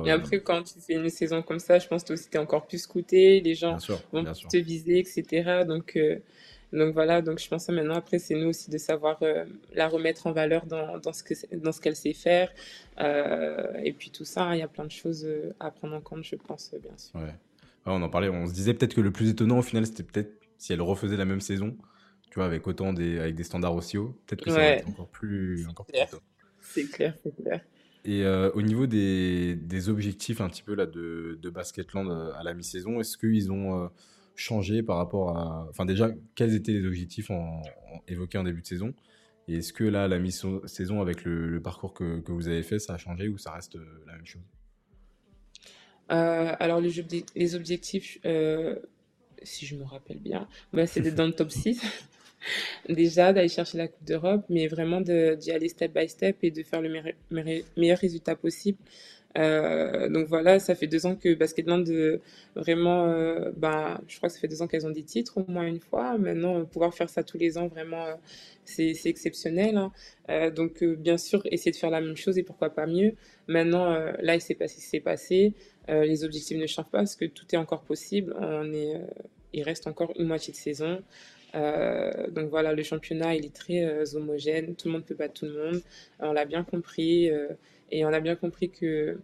[0.05, 2.37] et euh, après, quand tu fais une saison comme ça, je pense que tu es
[2.37, 3.77] encore plus scouté, les gens
[4.11, 5.63] vont te viser, etc.
[5.67, 6.19] Donc, euh,
[6.71, 9.87] donc voilà, donc je pense que maintenant, après, c'est nous aussi de savoir euh, la
[9.87, 12.51] remettre en valeur dans, dans ce qu'elle dans ce sait faire.
[12.97, 15.27] et puis tout ça, il y a plein de choses
[15.59, 17.19] à prendre en compte, je pense, bien sûr.
[17.19, 17.33] Ouais.
[17.85, 20.31] on en parlait, on se disait peut-être que le plus étonnant au final, c'était peut-être
[20.57, 21.77] si elle refaisait la même saison,
[22.29, 24.89] tu vois, avec autant des, avec des standards aussi hauts, peut-être que ça aurait été
[24.89, 25.65] encore plus.
[26.61, 27.61] C'est clair, c'est clair.
[28.05, 32.33] Et euh, au niveau des, des, objectifs un petit peu là de, de Basketland euh,
[32.33, 33.87] à la mi-saison, est-ce qu'ils ont euh,
[34.35, 35.65] changé par rapport à...
[35.71, 37.63] Enfin déjà, quels étaient les objectifs en,
[38.07, 38.93] évoqués en début de saison?
[39.47, 42.93] Et est-ce que là, la mi-saison, avec le, parcours que, que, vous avez fait, ça
[42.93, 44.41] a changé ou ça reste la même chose?
[46.07, 47.03] Alors les,
[47.35, 48.19] les objectifs,
[49.45, 51.81] si je me rappelle bien, bah, c'est d'être dans le top 6.
[52.89, 56.63] déjà d'aller chercher la Coupe d'Europe, mais vraiment d'y aller step by step et de
[56.63, 56.89] faire le
[57.75, 58.77] meilleur, résultat possible.
[59.37, 62.21] Euh, donc voilà, ça fait deux ans que Basketland, euh,
[62.55, 65.51] vraiment, euh, bah, je crois que ça fait deux ans qu'elles ont des titres au
[65.51, 66.17] moins une fois.
[66.17, 68.05] Maintenant, pouvoir faire ça tous les ans, vraiment,
[68.63, 69.77] c'est exceptionnel.
[69.77, 70.51] Hein.
[70.51, 73.15] donc bien sûr, essayer de faire la même chose et pourquoi pas mieux.
[73.47, 75.53] Maintenant, là, il s'est passé, c'est passé.
[75.89, 78.33] les objectifs ne changent pas parce que tout est encore possible.
[78.39, 79.01] On est,
[79.55, 81.01] il reste encore une moitié de saison.
[81.55, 85.33] Euh, donc voilà, le championnat, il est très euh, homogène, tout le monde peut battre
[85.33, 85.81] tout le monde.
[86.19, 87.47] on l'a bien compris euh,
[87.91, 89.17] et on a bien compris que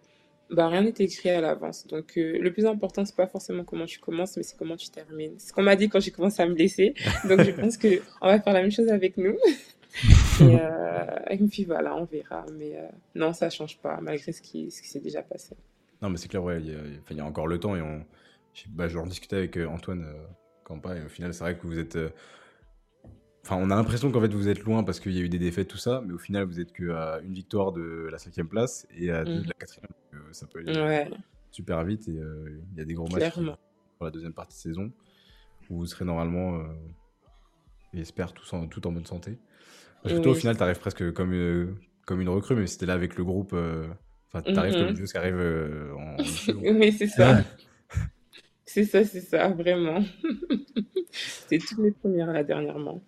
[0.50, 1.86] bah, rien n'est écrit à l'avance.
[1.88, 5.34] Donc le plus important, c'est pas forcément comment tu commences, mais c'est comment tu termines.
[5.38, 6.94] C'est ce qu'on m'a dit quand j'ai commencé à me blesser.
[7.28, 9.38] Donc je pense qu'on va faire la même chose avec nous.
[11.30, 12.46] et, puis voilà, on verra.
[12.58, 12.78] Mais
[13.16, 15.56] non, ça change pas, malgré ce qui, ce qui s'est déjà passé.
[16.02, 18.04] Non, mais c'est clair, ouais, il y, a encore le temps et on,
[18.70, 20.06] bah, je en discutais avec Antoine
[20.80, 20.96] pas.
[20.96, 21.96] Et au final, c'est vrai que vous êtes.
[21.96, 22.10] Euh,
[23.44, 25.40] enfin, on a l'impression qu'en fait vous êtes loin parce qu'il y a eu des
[25.40, 28.88] défaites, tout ça, mais au final vous êtes qu'à une victoire de la cinquième place
[28.96, 29.90] et à deux de la quatrième.
[30.14, 31.10] Euh, ça peut aller
[31.52, 34.62] super vite et euh, il y a des gros matchs pour la deuxième partie de
[34.62, 34.92] saison
[35.70, 36.62] où vous serez normalement,
[37.94, 39.38] j'espère, tous en, tout en bonne santé.
[40.04, 42.94] Parce que toi, au final, tu arrives presque comme, comme une recrue, mais c'était là
[42.94, 43.54] avec le groupe.
[43.54, 45.40] Enfin, tu arrives comme une joueuse qui arrive
[45.96, 46.18] en.
[46.62, 47.42] oui, c'est ça.
[48.74, 50.02] C'est ça, c'est ça, vraiment.
[51.12, 53.02] c'est toutes mes premières là dernièrement.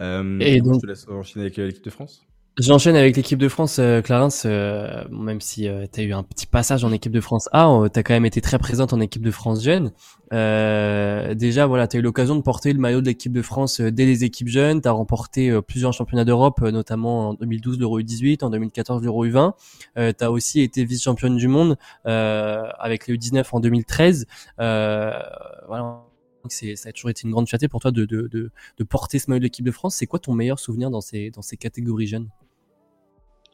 [0.00, 2.26] Euh, et donc, je te laisse enchaîner avec l'équipe de France.
[2.58, 4.42] J'enchaîne avec l'équipe de France, euh, Clarence.
[4.44, 7.66] Euh, même si euh, tu as eu un petit passage en équipe de France A,
[7.90, 9.90] tu as quand même été très présente en équipe de France jeune.
[10.30, 14.04] déjà, voilà, tu as eu l'occasion de porter le maillot de l'équipe de France dès
[14.04, 14.82] les équipes jeunes.
[14.82, 19.54] Tu as remporté plusieurs championnats d'Europe, notamment en 2012 l'Euro U18, en 2014 l'Euro U20.
[19.96, 24.26] tu as aussi été vice-championne du monde avec les U19 en 2013.
[24.58, 26.02] voilà
[26.48, 29.18] c'est ça a toujours été une grande fierté pour toi de, de, de, de porter
[29.20, 29.94] ce maillot de l'équipe de France.
[29.94, 32.28] C'est quoi ton meilleur souvenir dans ces, dans ces catégories jeunes?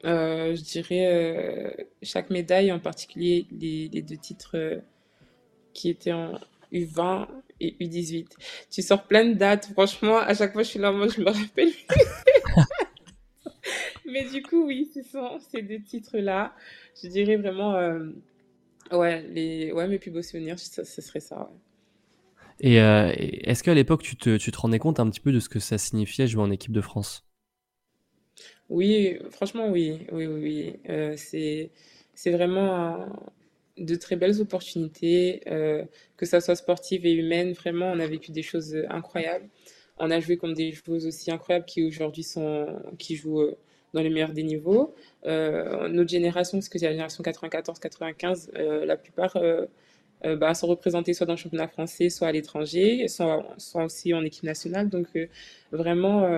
[0.04, 1.70] Euh, Je dirais euh,
[2.02, 4.78] chaque médaille, en particulier les, les deux titres euh,
[5.74, 6.38] qui étaient en
[6.72, 7.26] U20
[7.60, 8.26] et U18.
[8.70, 11.26] Tu sors plein de dates, franchement, à chaque fois je suis là, moi je me
[11.26, 11.72] rappelle.
[14.06, 16.54] mais du coup, oui, ce sont ces deux titres-là.
[17.02, 17.74] Je dirais vraiment,
[18.92, 21.50] ouais, les, ouais, mes plus beaux souvenirs, ce, serait ça.
[22.60, 25.48] Et est-ce qu'à l'époque, tu te, tu te rendais compte un petit peu de ce
[25.48, 27.27] que ça signifiait jouer en équipe de France?
[28.68, 30.76] Oui, franchement, oui, oui, oui.
[30.88, 31.70] Euh, c'est,
[32.14, 33.06] c'est vraiment
[33.78, 35.40] de très belles opportunités,
[36.16, 37.52] que ça soit sportive et humaine.
[37.52, 39.48] Vraiment, on a vécu des choses incroyables.
[39.98, 42.66] On a joué contre des joueuses aussi incroyables qui aujourd'hui sont,
[42.98, 43.56] qui jouent euh,
[43.94, 44.94] dans les meilleurs des niveaux.
[45.26, 49.36] Euh, notre génération, parce que c'est la génération 94-95, euh, la plupart
[50.24, 53.44] bah, sont représentées soit dans le championnat français, soit à l'étranger, soit,
[53.76, 54.88] aussi en équipe nationale.
[54.88, 55.06] Donc
[55.72, 56.28] vraiment,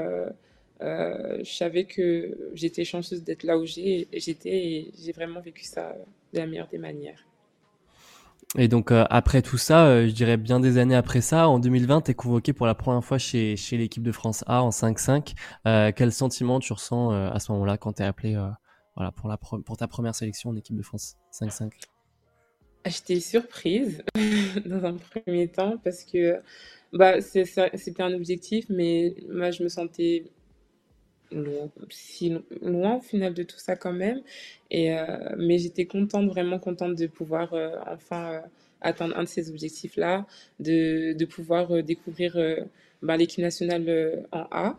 [0.81, 5.95] je savais que j'étais chanceuse d'être là où j'étais et j'ai vraiment vécu ça
[6.33, 7.27] de la meilleure des manières.
[8.59, 11.61] Et donc euh, après tout ça, euh, je dirais bien des années après ça, en
[11.61, 14.71] 2020, tu es convoqué pour la première fois chez, chez l'équipe de France A en
[14.71, 15.35] 5-5.
[15.67, 18.37] Euh, quel sentiment tu ressens à ce moment-là quand tu es appelé
[18.97, 21.71] voilà, pour, la pour ta première sélection en équipe de France 5-5
[22.87, 24.03] J'étais surprise
[24.67, 26.41] dans un premier temps parce que
[26.93, 30.25] bah, c'était un objectif, mais moi je me sentais
[31.33, 34.23] loin, si loin au final de tout ça quand même.
[34.71, 35.05] Et, euh,
[35.39, 38.41] mais j'étais contente, vraiment contente de pouvoir euh, enfin euh,
[38.81, 40.27] atteindre un de ces objectifs-là,
[40.59, 42.39] de, de pouvoir découvrir
[43.03, 44.79] bah, l'équipe nationale en A.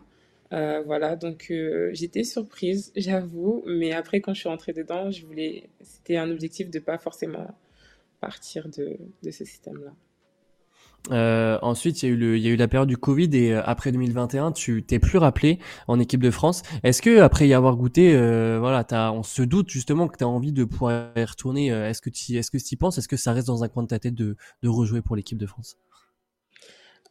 [0.84, 1.52] voilà, donc
[1.92, 6.68] j'étais surprise, j'avoue, mais après quand je suis rentrée dedans, je voulais, c'était un objectif
[6.70, 7.46] de pas forcément
[8.20, 9.92] partir de, de ce système-là.
[11.10, 13.28] Euh, ensuite, il y, a eu le, il y a eu la période du Covid
[13.32, 16.62] et euh, après 2021, tu t'es plus rappelé en équipe de France.
[16.84, 20.24] Est-ce que après y avoir goûté, euh, voilà, as, on se doute justement que tu
[20.24, 21.66] as envie de pouvoir y retourner.
[21.68, 22.98] Est-ce que tu est-ce que y penses?
[22.98, 25.38] Est-ce que ça reste dans un coin de ta tête de, de rejouer pour l'équipe
[25.38, 25.76] de France?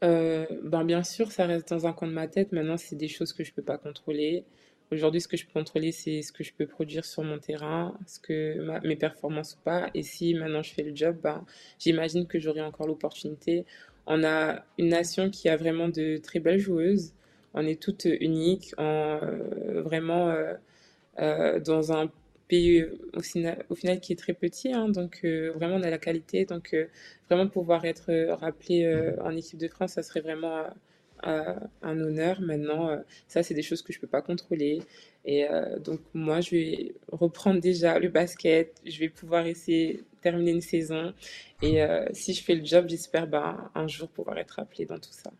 [0.01, 2.51] Ben bien sûr, ça reste dans un coin de ma tête.
[2.54, 4.45] Maintenant, c'est des choses que je peux pas contrôler.
[4.91, 7.97] Aujourd'hui, ce que je peux contrôler, c'est ce que je peux produire sur mon terrain,
[8.08, 9.89] ce que mes performances ou pas.
[9.93, 11.45] Et si maintenant je fais le job, ben,
[11.80, 13.65] j'imagine que j'aurai encore l'opportunité.
[14.06, 17.13] On a une nation qui a vraiment de très belles joueuses.
[17.54, 20.56] On est toutes uniques, euh, vraiment euh,
[21.19, 22.12] euh, dans un
[22.49, 24.73] pays au final, qui est très petit.
[24.73, 24.89] Hein.
[24.89, 26.43] donc vraiment, on a la qualité.
[26.45, 26.75] Donc
[27.30, 30.65] vraiment pouvoir être rappelé en équipe de France, ça serait vraiment
[31.23, 32.41] un honneur.
[32.41, 34.81] Maintenant, euh, ça, c'est des choses que je peux pas contrôler.
[35.25, 38.81] Et euh, donc, moi, je vais reprendre déjà le basket.
[38.86, 41.13] Je vais pouvoir essayer de terminer une saison.
[41.62, 44.97] Et euh, si je fais le job, j'espère ben, un jour pouvoir être appelée dans
[44.97, 45.31] tout ça.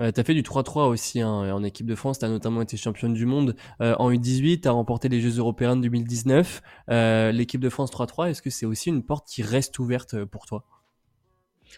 [0.00, 2.62] Euh, tu as fait du 3-3 aussi hein, en équipe de France, tu as notamment
[2.62, 6.62] été championne du monde en U18, tu as remporté les Jeux européens de 2019.
[7.32, 10.64] L'équipe de France 3-3, est-ce que c'est aussi une porte qui reste ouverte pour toi?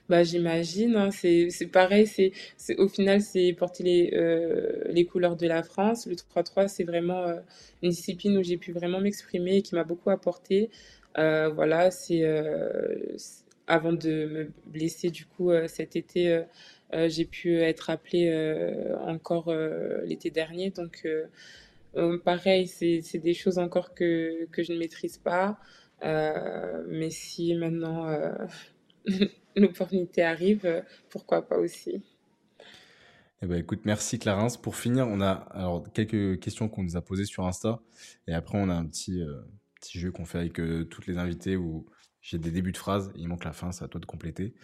[0.08, 5.04] Bah, j'imagine, hein, c'est c'est pareil, c'est c'est au final, c'est porter les, euh, les
[5.04, 6.06] couleurs de la France.
[6.06, 7.40] Le 3-3, c'est vraiment euh,
[7.82, 10.70] une discipline où j'ai pu vraiment m'exprimer et qui m'a beaucoup apporté.
[11.18, 12.24] Euh, voilà, c'est
[13.66, 16.42] avant de me blesser du coup cet été,
[16.92, 18.30] j'ai pu être appelée
[19.06, 19.52] encore
[20.04, 20.70] l'été dernier.
[20.70, 21.06] Donc
[22.24, 25.58] pareil, c'est des choses encore que que je ne maîtrise pas.
[26.02, 28.06] mais si maintenant
[29.56, 32.02] l'opportunité arrive, euh, pourquoi pas aussi.
[33.42, 34.56] Eh ben, écoute, merci Clarence.
[34.60, 37.80] Pour finir, on a alors quelques questions qu'on nous a posées sur Insta
[38.26, 39.42] et après on a un petit, euh,
[39.80, 41.86] petit jeu qu'on fait avec euh, toutes les invités où
[42.22, 44.54] j'ai des débuts de phrases, il manque la fin, c'est à toi de compléter.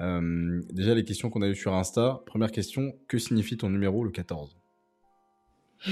[0.00, 2.22] déjà les questions qu'on a eues sur Insta.
[2.24, 4.56] Première question, que signifie ton numéro le 14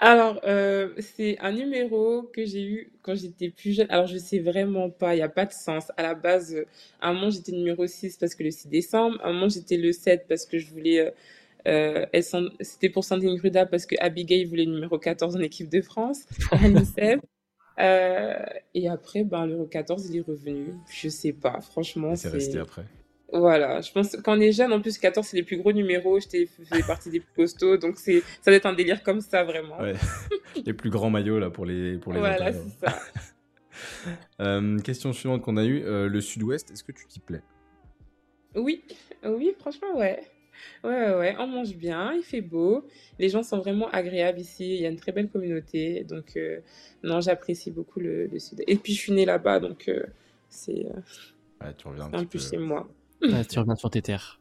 [0.00, 3.88] Alors, euh, c'est un numéro que j'ai eu quand j'étais plus jeune.
[3.90, 5.90] Alors, je sais vraiment pas, il n'y a pas de sens.
[5.96, 6.66] À la base, euh,
[7.00, 9.18] à un moment, j'étais numéro 6 parce que le 6 décembre.
[9.22, 11.12] À un moment, j'étais le 7 parce que je voulais...
[11.66, 12.06] Euh,
[12.60, 16.24] c'était pour Sandrine Gruda parce que Abigail voulait numéro 14 en équipe de France,
[18.74, 20.74] et après, ben, le numéro 14, il est revenu.
[20.90, 22.14] Je sais pas, franchement.
[22.14, 22.84] C'est resté après.
[23.30, 26.18] Voilà, je pense quand on est jeune, en plus 14 c'est les plus gros numéros,
[26.18, 29.44] je faisais partie des plus costauds, donc c'est ça doit être un délire comme ça
[29.44, 29.78] vraiment.
[29.78, 29.94] Ouais.
[30.64, 32.98] les plus grands maillots là pour les pour les Voilà, c'est ça.
[34.40, 37.42] euh, question suivante qu'on a eue, euh, le Sud-Ouest, est-ce que tu t'y plais?
[38.54, 38.82] Oui,
[39.22, 40.20] oui, franchement ouais.
[40.82, 42.84] Ouais, ouais, on mange bien, il fait beau,
[43.18, 46.60] les gens sont vraiment agréables ici, il y a une très belle communauté, donc euh,
[47.04, 48.64] non, j'apprécie beaucoup le, le, Sud.
[48.66, 49.88] Et puis je suis née là-bas, donc
[50.48, 50.86] c'est
[51.60, 52.88] ouais, tu reviens un, peu chez moi.
[53.32, 54.38] Ah, tu reviens sur tes terres.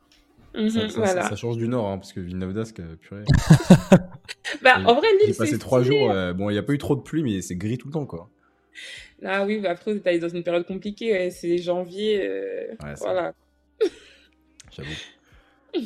[0.55, 3.23] Mhm, ça, change du nord, hein, parce que Villeneuve d'Ascq, euh, purée.
[4.63, 6.09] bah, en vrai, J'ai passé trois jours.
[6.09, 7.93] Euh, bon, il n'y a pas eu trop de pluie, mais c'est gris tout le
[7.93, 8.29] temps, quoi.
[9.23, 11.29] Ah oui, bah après, vous êtes dans une période compliquée.
[11.31, 12.21] c'est janvier.
[12.23, 13.33] Euh, voilà.
[14.71, 14.89] J'avoue.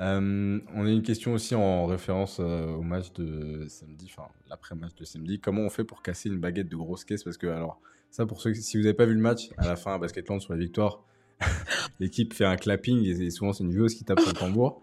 [0.00, 4.94] Euh, on a une question aussi en référence euh, au match de samedi, enfin l'après-match
[4.94, 5.40] de samedi.
[5.40, 7.24] Comment on fait pour casser une baguette de grosse caisse?
[7.24, 9.74] Parce que, alors, ça pour ceux si vous n'avez pas vu le match, à la
[9.74, 11.02] fin, à Basketland sur la victoire,
[12.00, 14.82] l'équipe fait un clapping et, souvent c'est une joueuse qui tape sur le tambour.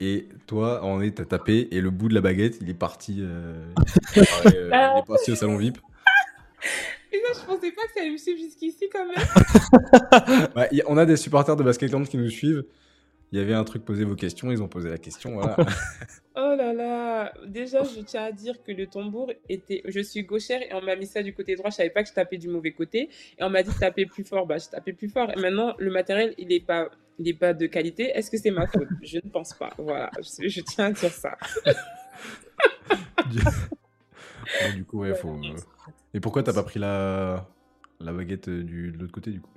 [0.00, 3.18] Et toi, on est, t'as tapé et le bout de la baguette, il est parti,
[3.20, 3.64] euh,
[4.16, 5.78] il, est parti au salon VIP.
[7.12, 10.50] Et ça, je pensais pas que ça allait me suivre jusqu'ici quand même.
[10.54, 12.64] Bah, on a des supporters de Basketland qui nous suivent
[13.34, 15.56] il y avait un truc, posez vos questions, ils ont posé la question, voilà.
[16.36, 20.62] oh là là, déjà je tiens à dire que le tambour était, je suis gauchère
[20.62, 22.46] et on m'a mis ça du côté droit, je savais pas que je tapais du
[22.46, 25.32] mauvais côté et on m'a dit de taper plus fort, bah je tapais plus fort.
[25.36, 28.52] Et maintenant le matériel il est pas, il est pas de qualité, est-ce que c'est
[28.52, 28.86] ma faute?
[29.02, 31.36] Je ne pense pas, voilà, je, tiens à dire ça.
[34.76, 35.40] du coup, ouais, faut.
[36.12, 37.50] Et pourquoi t'as pas pris la,
[37.98, 39.53] la baguette du, de l'autre côté du coup?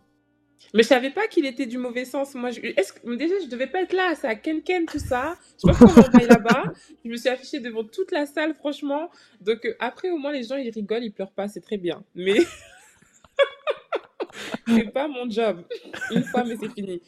[0.74, 2.36] Mais je savais pas qu'il était du mauvais sens.
[2.36, 2.62] Moi, je...
[2.62, 5.38] est-ce que déjà je devais pas être là, c'est à Ken Ken tout ça.
[5.55, 6.64] Je sais pas comment on là-bas.
[7.05, 9.10] Je me suis affichée devant toute la salle, franchement.
[9.41, 12.03] Donc euh, après, au moins les gens ils rigolent, ils pleurent pas, c'est très bien.
[12.16, 12.39] Mais
[14.68, 15.64] c'est pas mon job.
[16.12, 17.01] Une fois, mais c'est fini.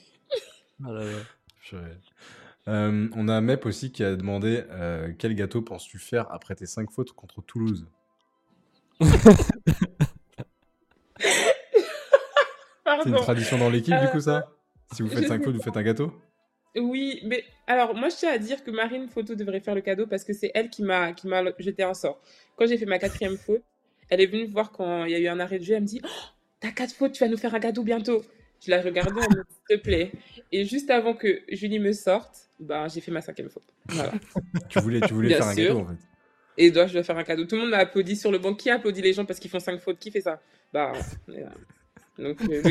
[0.85, 0.91] Ah
[2.67, 6.65] euh, on a Mep aussi qui a demandé euh, quel gâteau penses-tu faire après tes
[6.65, 7.87] 5 fautes contre Toulouse?
[13.03, 15.61] C'est une tradition dans l'équipe, du coup, ça euh, Si vous faites 5 fautes, vous
[15.61, 16.13] faites un gâteau
[16.75, 20.07] Oui, mais alors, moi, je tiens à dire que Marine Photo devrait faire le cadeau
[20.07, 21.13] parce que c'est elle qui m'a
[21.59, 22.21] jeté un sort.
[22.55, 23.61] Quand j'ai fait ma quatrième faute,
[24.09, 25.75] elle est venue me voir quand il y a eu un arrêt de jeu.
[25.75, 26.07] Elle me dit oh,
[26.59, 28.23] T'as quatre fautes, tu vas nous faire un cadeau bientôt.
[28.65, 30.11] Je la regardais, S'il te plaît.
[30.51, 33.63] Et juste avant que Julie me sorte, bah, j'ai fait ma cinquième faute.
[33.87, 34.11] Voilà.
[34.67, 35.95] tu voulais, tu voulais faire un cadeau, en fait.
[36.57, 37.45] Et dois, je dois faire un cadeau.
[37.45, 38.53] Tout le monde m'a applaudi sur le banc.
[38.53, 39.97] Qui applaudit les gens parce qu'ils font cinq fautes?
[39.97, 40.41] Qui fait ça?
[40.73, 40.91] Bah,
[42.19, 42.61] donc, euh,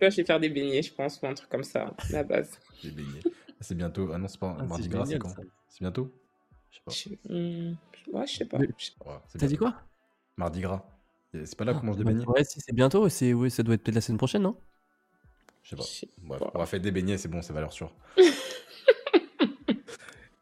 [0.00, 2.58] je vais faire des beignets, je pense, ou un truc comme ça, la base.
[2.82, 3.20] Des beignets.
[3.24, 4.10] Ah, c'est bientôt.
[4.12, 5.34] Ah non, c'est pas ah, mardi gras, c'est quand
[5.68, 6.12] C'est bientôt
[6.70, 7.32] Je sais pas.
[7.32, 7.74] Hmm,
[8.12, 8.58] ouais, je sais pas.
[9.38, 9.74] T'as dit quoi
[10.36, 10.84] Mardi gras.
[11.32, 13.74] C'est pas là qu'on mange des beignets Ouais, si c'est bientôt, c'est oui, ça doit
[13.74, 14.56] être peut-être la semaine prochaine, non
[15.62, 15.84] Je sais pas.
[16.22, 17.92] Bref, on va faire des beignets, c'est bon, c'est valeur sûre.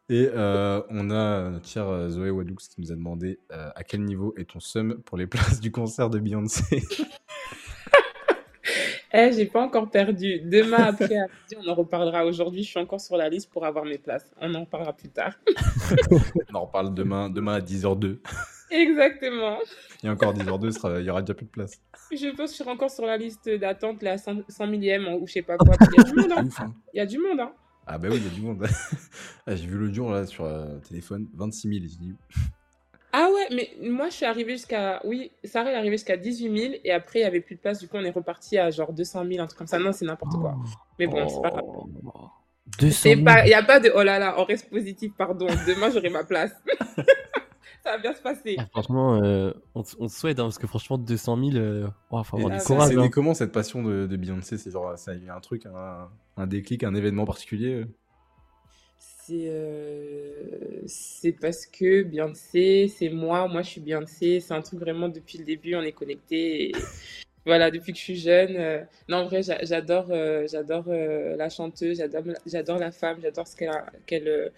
[0.09, 4.03] Et euh, on a notre chère euh, Zoé Wadoux qui nous a demandé à quel
[4.03, 6.83] niveau est ton sum pour les places du concert de Beyoncé?
[9.15, 10.39] Eh, j'ai pas encore perdu.
[10.39, 11.15] Demain après
[11.55, 12.25] on en reparlera.
[12.25, 14.31] Aujourd'hui, je suis encore sur la liste pour avoir mes places.
[14.41, 15.33] On en parlera plus tard.
[16.51, 18.17] on en reparle demain, demain à 10h02.
[18.71, 19.59] Exactement.
[20.03, 21.79] Et encore 10h02, il y aura déjà plus de place.
[22.11, 25.33] Je pense que je serai encore sur la liste d'attente, la 100, millième ou je
[25.33, 25.75] sais pas quoi.
[25.79, 26.31] Il y a du monde.
[26.31, 26.49] Hein.
[26.59, 26.73] hein.
[26.93, 27.39] Il y a du monde.
[27.39, 27.53] Hein.
[27.85, 28.65] Ah bah oui, il y a du monde.
[29.45, 32.15] Ah, j'ai vu le jour là sur le téléphone, 26 000.
[33.15, 34.99] Ah ouais, mais moi je suis arrivée jusqu'à.
[35.03, 37.79] Oui, Sarah est arrivée jusqu'à 18 000 et après il n'y avait plus de place.
[37.79, 39.77] Du coup, on est reparti à genre 200 000, un truc comme ça.
[39.77, 40.55] Non, c'est n'importe quoi.
[40.97, 41.63] Mais bon, c'est pas grave.
[42.81, 45.45] Il n'y a pas de oh là là, on reste positif, pardon.
[45.45, 46.51] Demain j'aurai ma place.
[47.83, 48.55] ça va bien se passer.
[48.57, 52.35] Ah, franchement, euh, on, on, souhaite hein, parce que franchement, 200 000, euh, faut avoir
[52.35, 52.89] du courage.
[52.89, 53.09] C'est hein.
[53.09, 54.57] comment cette passion de, de Beyoncé?
[54.57, 57.85] C'est genre, ça a eu un truc, un, un déclic, un événement particulier?
[59.29, 64.79] Euh euh, c'est parce que Beyoncé, c'est moi, moi je suis Beyoncé, c'est un truc
[64.79, 66.71] vraiment depuis le début, on est connecté.
[67.45, 68.55] voilà, depuis que je suis jeune.
[68.57, 72.01] Euh, non, en vrai, j'adore euh, j'adore la chanteuse,
[72.45, 73.71] j'adore la femme, j'adore ce qu'elle
[74.05, 74.51] qu'elle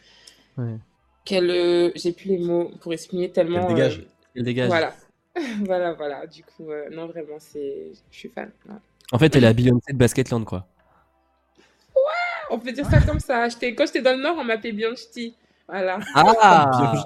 [1.26, 4.08] qu'elle j'ai plus les mots pour exprimer tellement elle dégage.
[4.36, 4.68] elle dégage.
[4.68, 4.96] Voilà.
[5.66, 6.28] voilà, voilà.
[6.28, 8.52] Du coup, non, vraiment, c'est je suis fan.
[9.12, 10.68] En fait, elle est la Beyoncé de Basketland, quoi
[12.50, 13.48] on peut dire ça comme ça.
[13.50, 15.36] Quand j'étais dans le Nord, on m'appelait Bianchi.
[15.68, 16.00] Voilà.
[16.14, 17.04] Ah,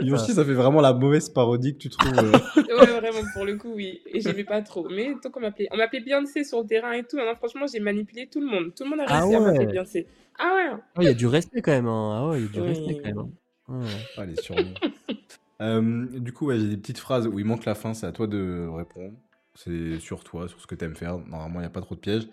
[0.00, 2.16] Bianchi, ça fait vraiment la mauvaise parodie que tu trouves.
[2.16, 2.32] Euh.
[2.56, 4.00] ouais, vraiment, pour le coup, oui.
[4.06, 4.88] Et j'aimais pas trop.
[4.88, 5.68] Mais tant qu'on m'appelait.
[5.70, 7.18] On m'appelait Beyoncé sur le terrain et tout.
[7.18, 8.74] Non, franchement, j'ai manipulé tout le monde.
[8.74, 10.06] Tout le monde a ah réussi à m'appeler Beyoncé.
[10.38, 10.80] Ah ouais.
[10.96, 11.88] Ah, il y a du respect quand même.
[11.88, 12.18] Hein.
[12.18, 13.18] Ah ouais, il y a du respect quand même.
[13.18, 13.80] Hein.
[14.16, 14.56] Ah, Allez, sur
[15.60, 17.92] euh, Du coup, j'ai des petites phrases où il manque la fin.
[17.92, 19.14] C'est à toi de répondre.
[19.54, 21.18] C'est sur toi, sur ce que tu aimes faire.
[21.18, 22.28] Normalement, il n'y a pas trop de pièges.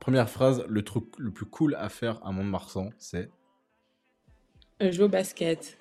[0.00, 3.30] Première phrase, le truc le plus cool à faire à Mont-de-Marsan, c'est
[4.82, 5.78] euh, Jouer au basket.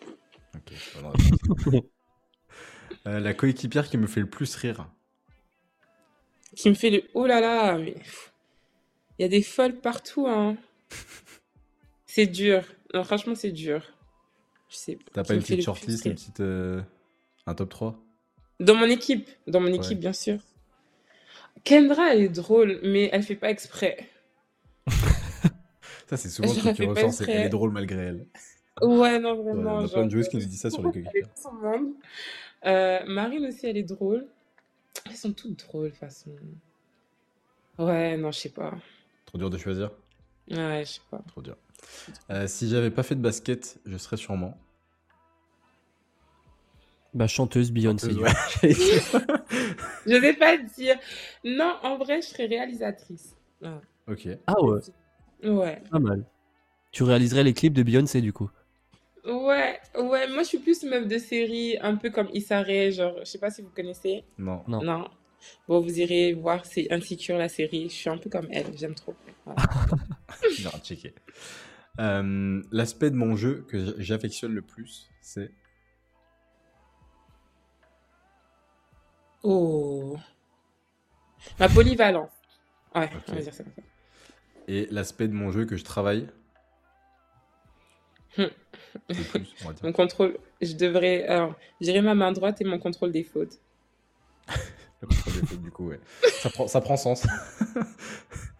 [0.55, 0.73] Ok,
[3.07, 4.87] euh, la coéquipière qui me fait le plus rire.
[6.55, 7.03] Qui me fait le.
[7.13, 7.95] Oh là là, mais.
[9.17, 10.57] Il y a des folles partout, hein.
[12.05, 12.63] c'est dur.
[12.93, 13.83] Non, franchement, c'est dur.
[14.69, 16.39] Je sais T'as pas une petite shortlist, une petite.
[16.39, 16.81] Euh,
[17.45, 17.99] un top 3
[18.59, 19.29] Dans mon équipe.
[19.47, 20.39] Dans mon équipe, bien sûr.
[21.63, 24.09] Kendra, elle est drôle, mais elle fait pas exprès.
[26.07, 28.25] ça, c'est souvent ce que tu ressens, c'est qu'elle est drôle malgré elle.
[28.81, 29.81] Ouais, non, vraiment.
[29.81, 31.23] Il y a plein de joueuses qui nous disent ça sur les coéquipiers.
[32.65, 34.25] Euh, Marine aussi, elle est drôle.
[35.05, 36.31] Elles sont toutes drôles, de toute façon.
[37.77, 38.73] Ouais, non, je sais pas.
[39.25, 39.91] Trop dur de choisir
[40.49, 41.21] Ouais, je sais pas.
[41.27, 41.57] Trop dur.
[42.29, 44.57] Euh, si j'avais pas fait de basket, je serais sûrement.
[47.13, 48.11] Bah, chanteuse Beyoncé.
[48.11, 48.21] Chanteuse,
[48.63, 48.73] ouais.
[50.07, 50.97] Je vais pas dire.
[51.43, 53.35] Non, en vrai, je serais réalisatrice.
[53.61, 53.69] Ouais.
[54.07, 54.27] ok.
[54.47, 54.79] Ah ouais,
[55.43, 55.81] Ouais.
[55.91, 56.25] pas mal.
[56.91, 58.49] Tu réaliserais les clips de Beyoncé du coup?
[59.25, 63.15] Ouais, ouais, moi je suis plus meuf de série, un peu comme Issa Rae, genre,
[63.19, 64.23] je sais pas si vous connaissez.
[64.37, 64.63] Non.
[64.67, 64.81] Non.
[64.83, 65.07] Non.
[65.67, 67.89] Bon, vous irez voir, c'est Insecure la série.
[67.89, 69.13] Je suis un peu comme elle, j'aime trop.
[69.45, 69.61] Voilà.
[70.63, 71.13] Non, checker.
[71.99, 75.51] Euh, L'aspect de mon jeu que j'affectionne le plus, c'est.
[79.43, 80.17] Oh.
[81.59, 82.31] Ma polyvalence.
[82.95, 83.23] Ouais, Ok.
[83.29, 83.63] on va dire ça.
[84.67, 86.29] Et l'aspect de mon jeu que je travaille.
[88.37, 88.45] Hmm.
[89.09, 89.83] Le plus, on va dire.
[89.83, 91.25] Mon contrôle, je devrais.
[91.27, 93.59] Alors, je dirais ma main droite et mon contrôle des fautes.
[95.01, 95.99] Le contrôle des fautes, du coup, ouais.
[96.41, 97.27] Ça prend, ça prend sens.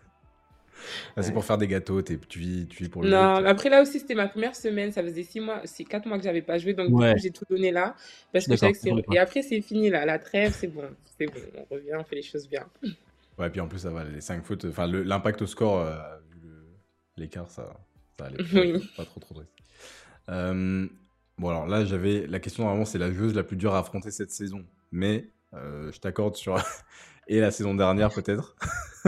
[1.16, 3.46] Ah, c'est pour faire des gâteaux, t'es- tu vis, tu vis pour le Non, jeu,
[3.48, 4.92] après là aussi, c'était ma première semaine.
[4.92, 6.74] Ça faisait six mois, c'est quatre mois que j'avais pas joué.
[6.74, 7.14] Donc, Ouais.
[7.18, 7.96] j'ai tout donné là.
[8.32, 9.14] Parce que que.
[9.14, 10.06] Et après, c'est fini là.
[10.06, 10.90] La trêve, c'est bon.
[11.18, 11.34] C'est bon.
[11.56, 12.66] On revient, on fait les choses bien.
[13.38, 15.96] Ouais, puis en plus, ça va, les 5 fautes, enfin, l'impact au score, euh,
[17.18, 17.74] l'écart, ça,
[18.20, 18.44] ça allait.
[18.54, 18.90] Oui.
[18.98, 19.52] Pas trop, trop triste.
[20.30, 20.88] Euh,
[21.38, 22.26] bon, alors là, j'avais.
[22.28, 24.66] La question, normalement, c'est la joueuse la plus dure à affronter cette saison.
[24.92, 26.56] Mais euh, je t'accorde sur.
[27.28, 28.56] Et la saison dernière, peut-être.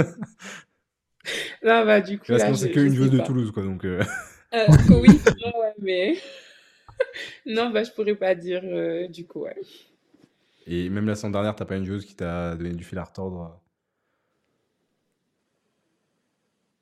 [1.63, 2.31] Non, bah, du coup.
[2.31, 3.23] Là, là, c'est que je une sais joueuse de pas.
[3.23, 3.63] Toulouse, quoi.
[3.63, 4.03] Donc, euh,
[4.53, 4.65] Euh,
[5.01, 6.17] oui, non, ouais, mais.
[7.45, 9.55] non, bah, je pourrais pas dire euh, du coup, ouais.
[10.67, 13.03] Et même la saison dernière, t'as pas une joueuse qui t'a donné du fil à
[13.03, 13.59] retordre.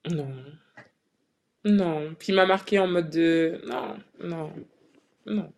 [0.09, 0.29] Non.
[1.65, 2.13] Non.
[2.19, 3.61] Puis il m'a marqué en mode de.
[3.67, 4.51] Non, non,
[5.25, 5.51] non.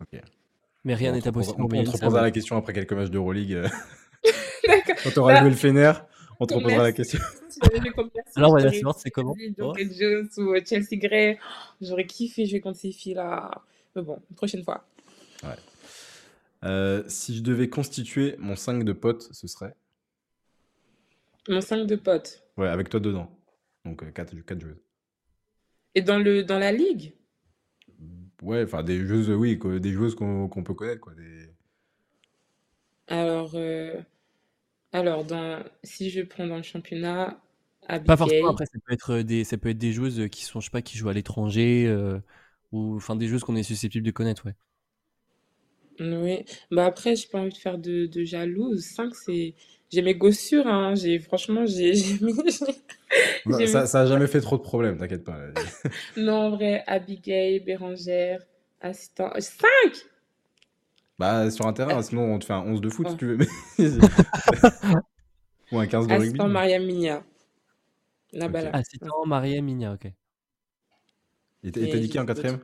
[0.84, 1.56] Mais rien n'est on te impossible.
[1.60, 3.54] On te reposera la question après quelques matchs d'Euroleague.
[3.54, 3.68] euh,
[4.68, 4.94] D'accord.
[5.02, 5.92] Quand t'auras Bah, joué le Fener,
[6.40, 7.18] on te reposera la question.
[8.36, 9.34] Alors, on va j'aurais savoir c'est comment.
[9.60, 9.74] Oh.
[9.76, 11.38] Jones ou euh, Chelsea Gray.
[11.80, 13.50] J'aurais kiffé jouer contre ces filles-là.
[13.94, 14.84] Mais bon, prochaine fois.
[16.64, 19.74] Euh, si je devais constituer mon 5 de potes, ce serait
[21.48, 22.42] Mon 5 de potes.
[22.56, 23.30] Ouais, avec toi dedans.
[23.84, 24.82] Donc 4 joueuses.
[25.94, 27.14] Et dans, le, dans la ligue
[28.42, 31.00] Ouais, enfin des joueuses, oui, quoi, des joueuses qu'on qu'on peut connaître.
[31.00, 31.48] Quoi, des...
[33.08, 33.94] Alors, euh,
[34.98, 37.40] alors dans, si je prends dans le championnat,
[38.06, 38.16] Pas Abigail.
[38.16, 38.50] forcément.
[38.50, 40.82] Après, ça peut être des, ça peut être des joueuses qui sont, je sais pas,
[40.82, 42.20] qui jouent à l'étranger euh,
[42.72, 44.54] ou enfin des joueuses qu'on est susceptible de connaître, ouais.
[45.98, 48.84] Oui, bah après, j'ai pas envie de faire de, de jalouse.
[48.84, 49.54] 5, c'est.
[49.90, 50.94] J'ai mes gossures, hein.
[50.94, 52.34] J'ai, franchement, j'ai, j'ai mis.
[53.44, 55.38] Bah, j'ai ça, mis- ça a jamais fait trop de problèmes, t'inquiète pas.
[56.16, 58.40] Non, en vrai, Abigail, Bérangère,
[58.80, 59.30] assistant.
[59.38, 59.94] 5!
[61.18, 63.38] Bah, sur un terrain, sinon on te fait un 11 de foot si tu veux.
[65.72, 66.26] Ou un 15 de rugby.
[66.28, 67.24] Assistant Maria Minia.
[68.32, 68.52] La Ok.
[68.52, 68.70] balle.
[68.72, 70.12] Assistant Maria Minia, ok.
[71.64, 72.60] Et t'as dit qui en quatrième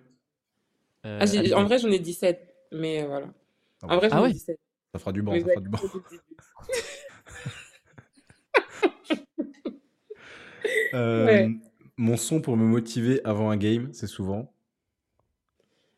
[1.04, 2.54] Euh, Ah, en vrai, j'en ai 17.
[2.72, 3.26] Mais euh, voilà.
[3.82, 4.58] Ah En vrai, j'en Ah ai ouais 17.
[4.92, 5.78] Ça fera du banc, Mais ça fera du banc.
[10.94, 11.50] Euh, Ouais.
[11.96, 14.52] Mon son pour me motiver avant un game, c'est souvent.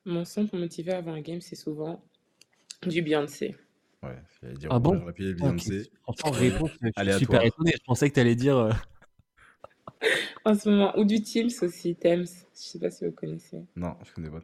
[0.04, 2.02] Mon son pour motiver avant un game, c'est souvent
[2.88, 3.56] du Beyoncé.
[4.02, 5.38] Ouais, j'allais dire Ah bon j'aurais pu dire Ok.
[5.40, 5.90] Beyoncé.
[6.02, 7.18] Franchement, réponse, je suis Aléatoire.
[7.20, 7.72] super étonné.
[7.74, 8.56] Je pensais que tu allais dire.
[8.56, 8.70] euh,
[10.44, 10.98] En ce moment.
[10.98, 12.26] Ou du Teams aussi, Thames.
[12.26, 13.62] Je sais pas si vous connaissez.
[13.76, 14.40] Non, je connais pas.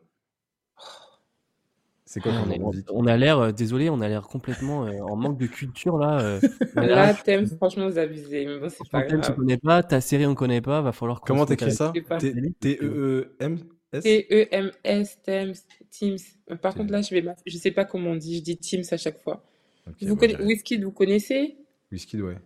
[2.07, 2.88] C'est quoi on, est- musique?
[2.93, 6.20] On a l'air, euh, désolé, on a l'air complètement euh, en manque de culture là.
[6.20, 6.41] euh.
[6.74, 8.47] On a Là, Thames, franchement, vous abusez.
[8.47, 9.36] Mais bon, c'est franchement, pas Thème, tu grave.
[9.36, 11.70] connais pas, ta série on connaît pas, va falloir qu'on Comment se mette à t'écris
[11.70, 11.93] la- ça?
[11.95, 12.16] Je sais pas.
[12.18, 13.61] T- T-E-E-M-S
[13.93, 15.55] T-E-M-S, Thames,
[15.91, 16.16] Teams.
[16.51, 18.36] Euh, Par contre, là, je vais, je sais pas comment on dit.
[18.38, 19.45] Je dis Teams à chaque fois.
[19.88, 21.57] Ok, Vous connaissez, j'avais- Whisky, vous connaissez?
[21.91, 22.38] Whisky, ouais.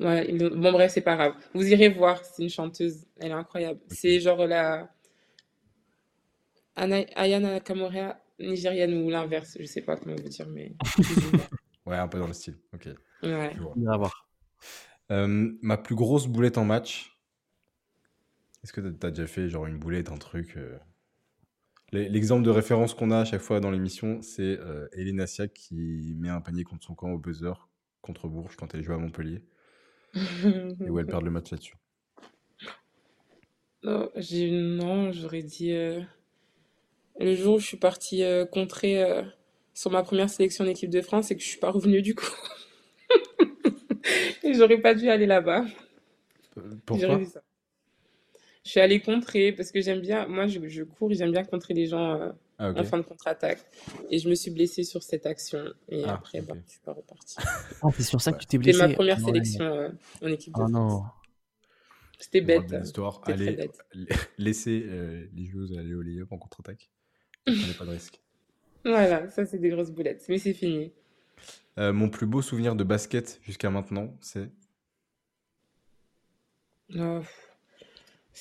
[0.00, 1.34] Ouais, il- bon, bref, c'est pas grave.
[1.54, 3.80] Vous irez voir, c'est une chanteuse, elle est incroyable.
[3.88, 4.88] C'est genre la
[6.76, 10.72] Ana- Ayana Nakamura nigériane ou l'inverse, je sais pas comment vous dire, mais.
[11.86, 12.58] Ouais, un peu dans le style.
[12.74, 12.86] Ok.
[13.22, 13.52] ouais.
[13.56, 13.72] je vois.
[13.74, 14.28] On ira voir.
[15.10, 17.17] Euh, ma plus grosse boulette en match.
[18.62, 20.78] Est-ce que t'as t'as déjà fait genre une boulette, un truc euh,
[21.92, 25.52] l'e- L'exemple de référence qu'on a à chaque fois dans l'émission, c'est euh, Hélène Assiac
[25.52, 27.52] qui met un panier contre son camp au buzzer
[28.00, 29.44] contre Bourges quand elle joue à Montpellier
[30.84, 31.76] et où elle perd le match là-dessus.
[33.82, 34.52] Non, j'ai...
[34.52, 36.00] non, j'aurais dit euh,
[37.20, 39.22] le jour où je suis partie euh, contrer euh,
[39.74, 42.14] sur ma première sélection en équipe de France et que je suis pas revenue du
[42.14, 42.26] coup.
[44.42, 45.64] Et j'aurais pas dû aller là-bas.
[46.92, 47.18] J'aurais Pourquoi?
[47.18, 47.42] Dit ça.
[48.68, 51.42] Je suis allée contrer parce que j'aime bien, moi je, je cours et j'aime bien
[51.42, 53.64] contrer les gens euh, Ah, en fin de contre-attaque.
[54.10, 55.64] Et je me suis blessée sur cette action.
[55.88, 56.60] Et Ah, après, bah, ok.
[56.66, 57.36] je suis pas repartie.
[57.82, 58.78] Ah, c'est sur ça que tu t'es C'est blessé.
[58.78, 59.88] ma première sélection euh,
[60.20, 60.70] en équipe de Ah France.
[60.72, 61.02] non.
[62.18, 62.70] C'était bête.
[62.84, 63.22] Histoire.
[63.24, 63.70] Allez,
[64.36, 64.86] laissez
[65.32, 66.90] les joueuses aller au lay en contre-attaque.
[67.46, 68.20] Prenez pas de risque.
[68.84, 70.92] Voilà, ça c'est des grosses boulettes, mais c'est fini.
[71.78, 74.50] mon plus beau souvenir de basket jusqu'à maintenant, c'est?
[76.94, 77.22] Oh,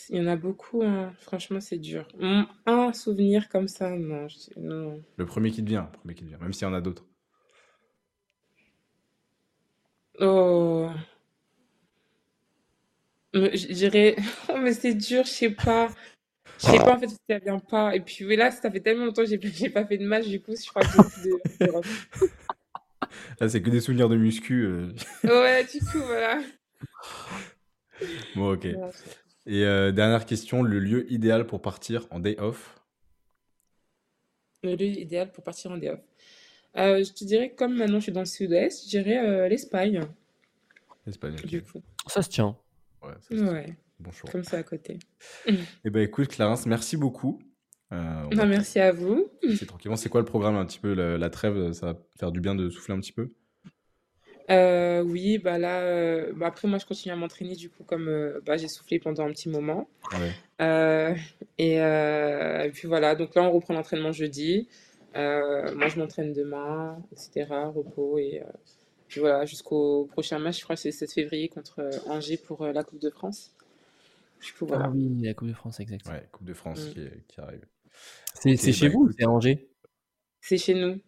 [0.10, 1.12] il y en a beaucoup, hein.
[1.22, 2.08] franchement, c'est dur.
[2.66, 5.04] Un souvenir comme ça, non.
[5.16, 7.06] Le premier qui te vient, premier qui te vient, même s'il y en a d'autres.
[10.20, 10.90] Oh.
[13.34, 14.16] Je dirais,
[14.50, 15.90] oh, mais c'est dur, je sais pas.
[16.60, 17.96] Je sais pas en fait si ça vient pas.
[17.96, 20.54] Et puis là, ça fait tellement longtemps que j'ai pas fait de match, du coup,
[20.56, 20.90] je crois que
[21.24, 21.72] j'ai de.
[23.40, 24.66] Là, c'est que des souvenirs de muscu.
[24.66, 24.92] Euh.
[25.24, 26.42] Ouais, du coup, voilà.
[28.36, 28.68] Bon, ok.
[29.48, 32.82] Et euh, dernière question, le lieu idéal pour partir en day off?
[34.62, 36.02] Le lieu idéal pour partir en day off.
[36.76, 40.02] Euh, je te dirais, comme maintenant je suis dans le sud-est, je dirais euh, l'Espagne.
[41.06, 41.82] L'Espagne, Du coup.
[42.08, 42.58] Ça se tient.
[43.02, 43.78] Ouais, ça se ouais.
[44.00, 44.30] Bon choix.
[44.30, 45.00] Comme ça à côté.
[45.86, 47.42] Eh ben écoute, Clarence, merci beaucoup.
[47.90, 49.30] non, merci à vous.
[49.58, 49.96] C'est tranquillement.
[49.96, 52.70] C'est quoi le programme un petit peu la trêve Ça va faire du bien de
[52.70, 53.32] souffler un petit peu?
[54.50, 58.08] Euh, oui, bah là, euh, bah après moi je continue à m'entraîner du coup comme
[58.08, 59.90] euh, bah, j'ai soufflé pendant un petit moment.
[61.60, 64.68] et, et puis voilà, donc là on reprend l'entraînement jeudi.
[65.14, 67.46] moi je m'entraîne demain, etc.
[67.74, 68.42] Repos et
[69.08, 72.84] puis voilà jusqu'au prochain match, je crois que c'est 7 février contre Angers pour la
[72.84, 73.54] Coupe de France.
[74.72, 76.16] Ah oui, la Coupe de France, exactement.
[76.16, 76.94] Ouais, Coupe de France mm.
[76.94, 77.66] qui, qui, arrive.
[78.36, 79.68] C'est chez bah, vous ou c'est Angers?
[80.42, 81.02] C'est chez nous.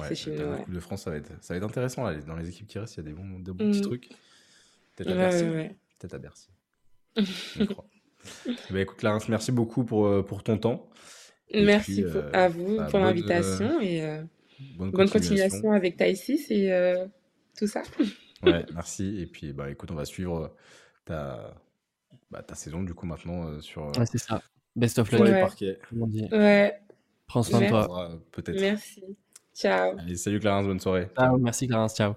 [0.00, 2.04] Ouais, c'est La Coupe de France, ça va, être, ça va être intéressant.
[2.04, 2.14] Là.
[2.14, 3.82] Dans les équipes qui restent, il y a des bons, des bons petits mm.
[3.82, 4.08] trucs.
[4.96, 5.44] Peut-être à Bercy.
[5.98, 6.48] Peut-être à Bercy.
[7.16, 7.86] je crois.
[8.70, 10.88] bah, écoute, Clarence, merci beaucoup pour, euh, pour ton temps.
[11.52, 14.22] merci euh, à vous bah, pour l'invitation et euh,
[14.76, 15.72] bonne, continuation.
[15.72, 16.94] avec Taïsis et
[17.56, 17.82] tout ça.
[18.42, 19.20] ouais, merci.
[19.20, 20.54] Et puis, bah, écoute, on va suivre
[21.04, 21.54] ta,
[22.30, 23.86] bah, ta saison du coup maintenant sur.
[23.96, 24.42] Ouais, c'est ça.
[24.76, 25.22] Best of luck.
[25.22, 25.40] Ouais.
[25.40, 25.78] Parquet.
[25.92, 26.78] Ouais.
[27.26, 28.10] Prends soin de toi.
[28.32, 28.60] Peut-être.
[28.60, 29.02] Merci.
[29.58, 29.96] Ciao.
[29.98, 31.08] Allez, salut Clarence, bonne soirée.
[31.40, 32.14] merci Clarence, ciao.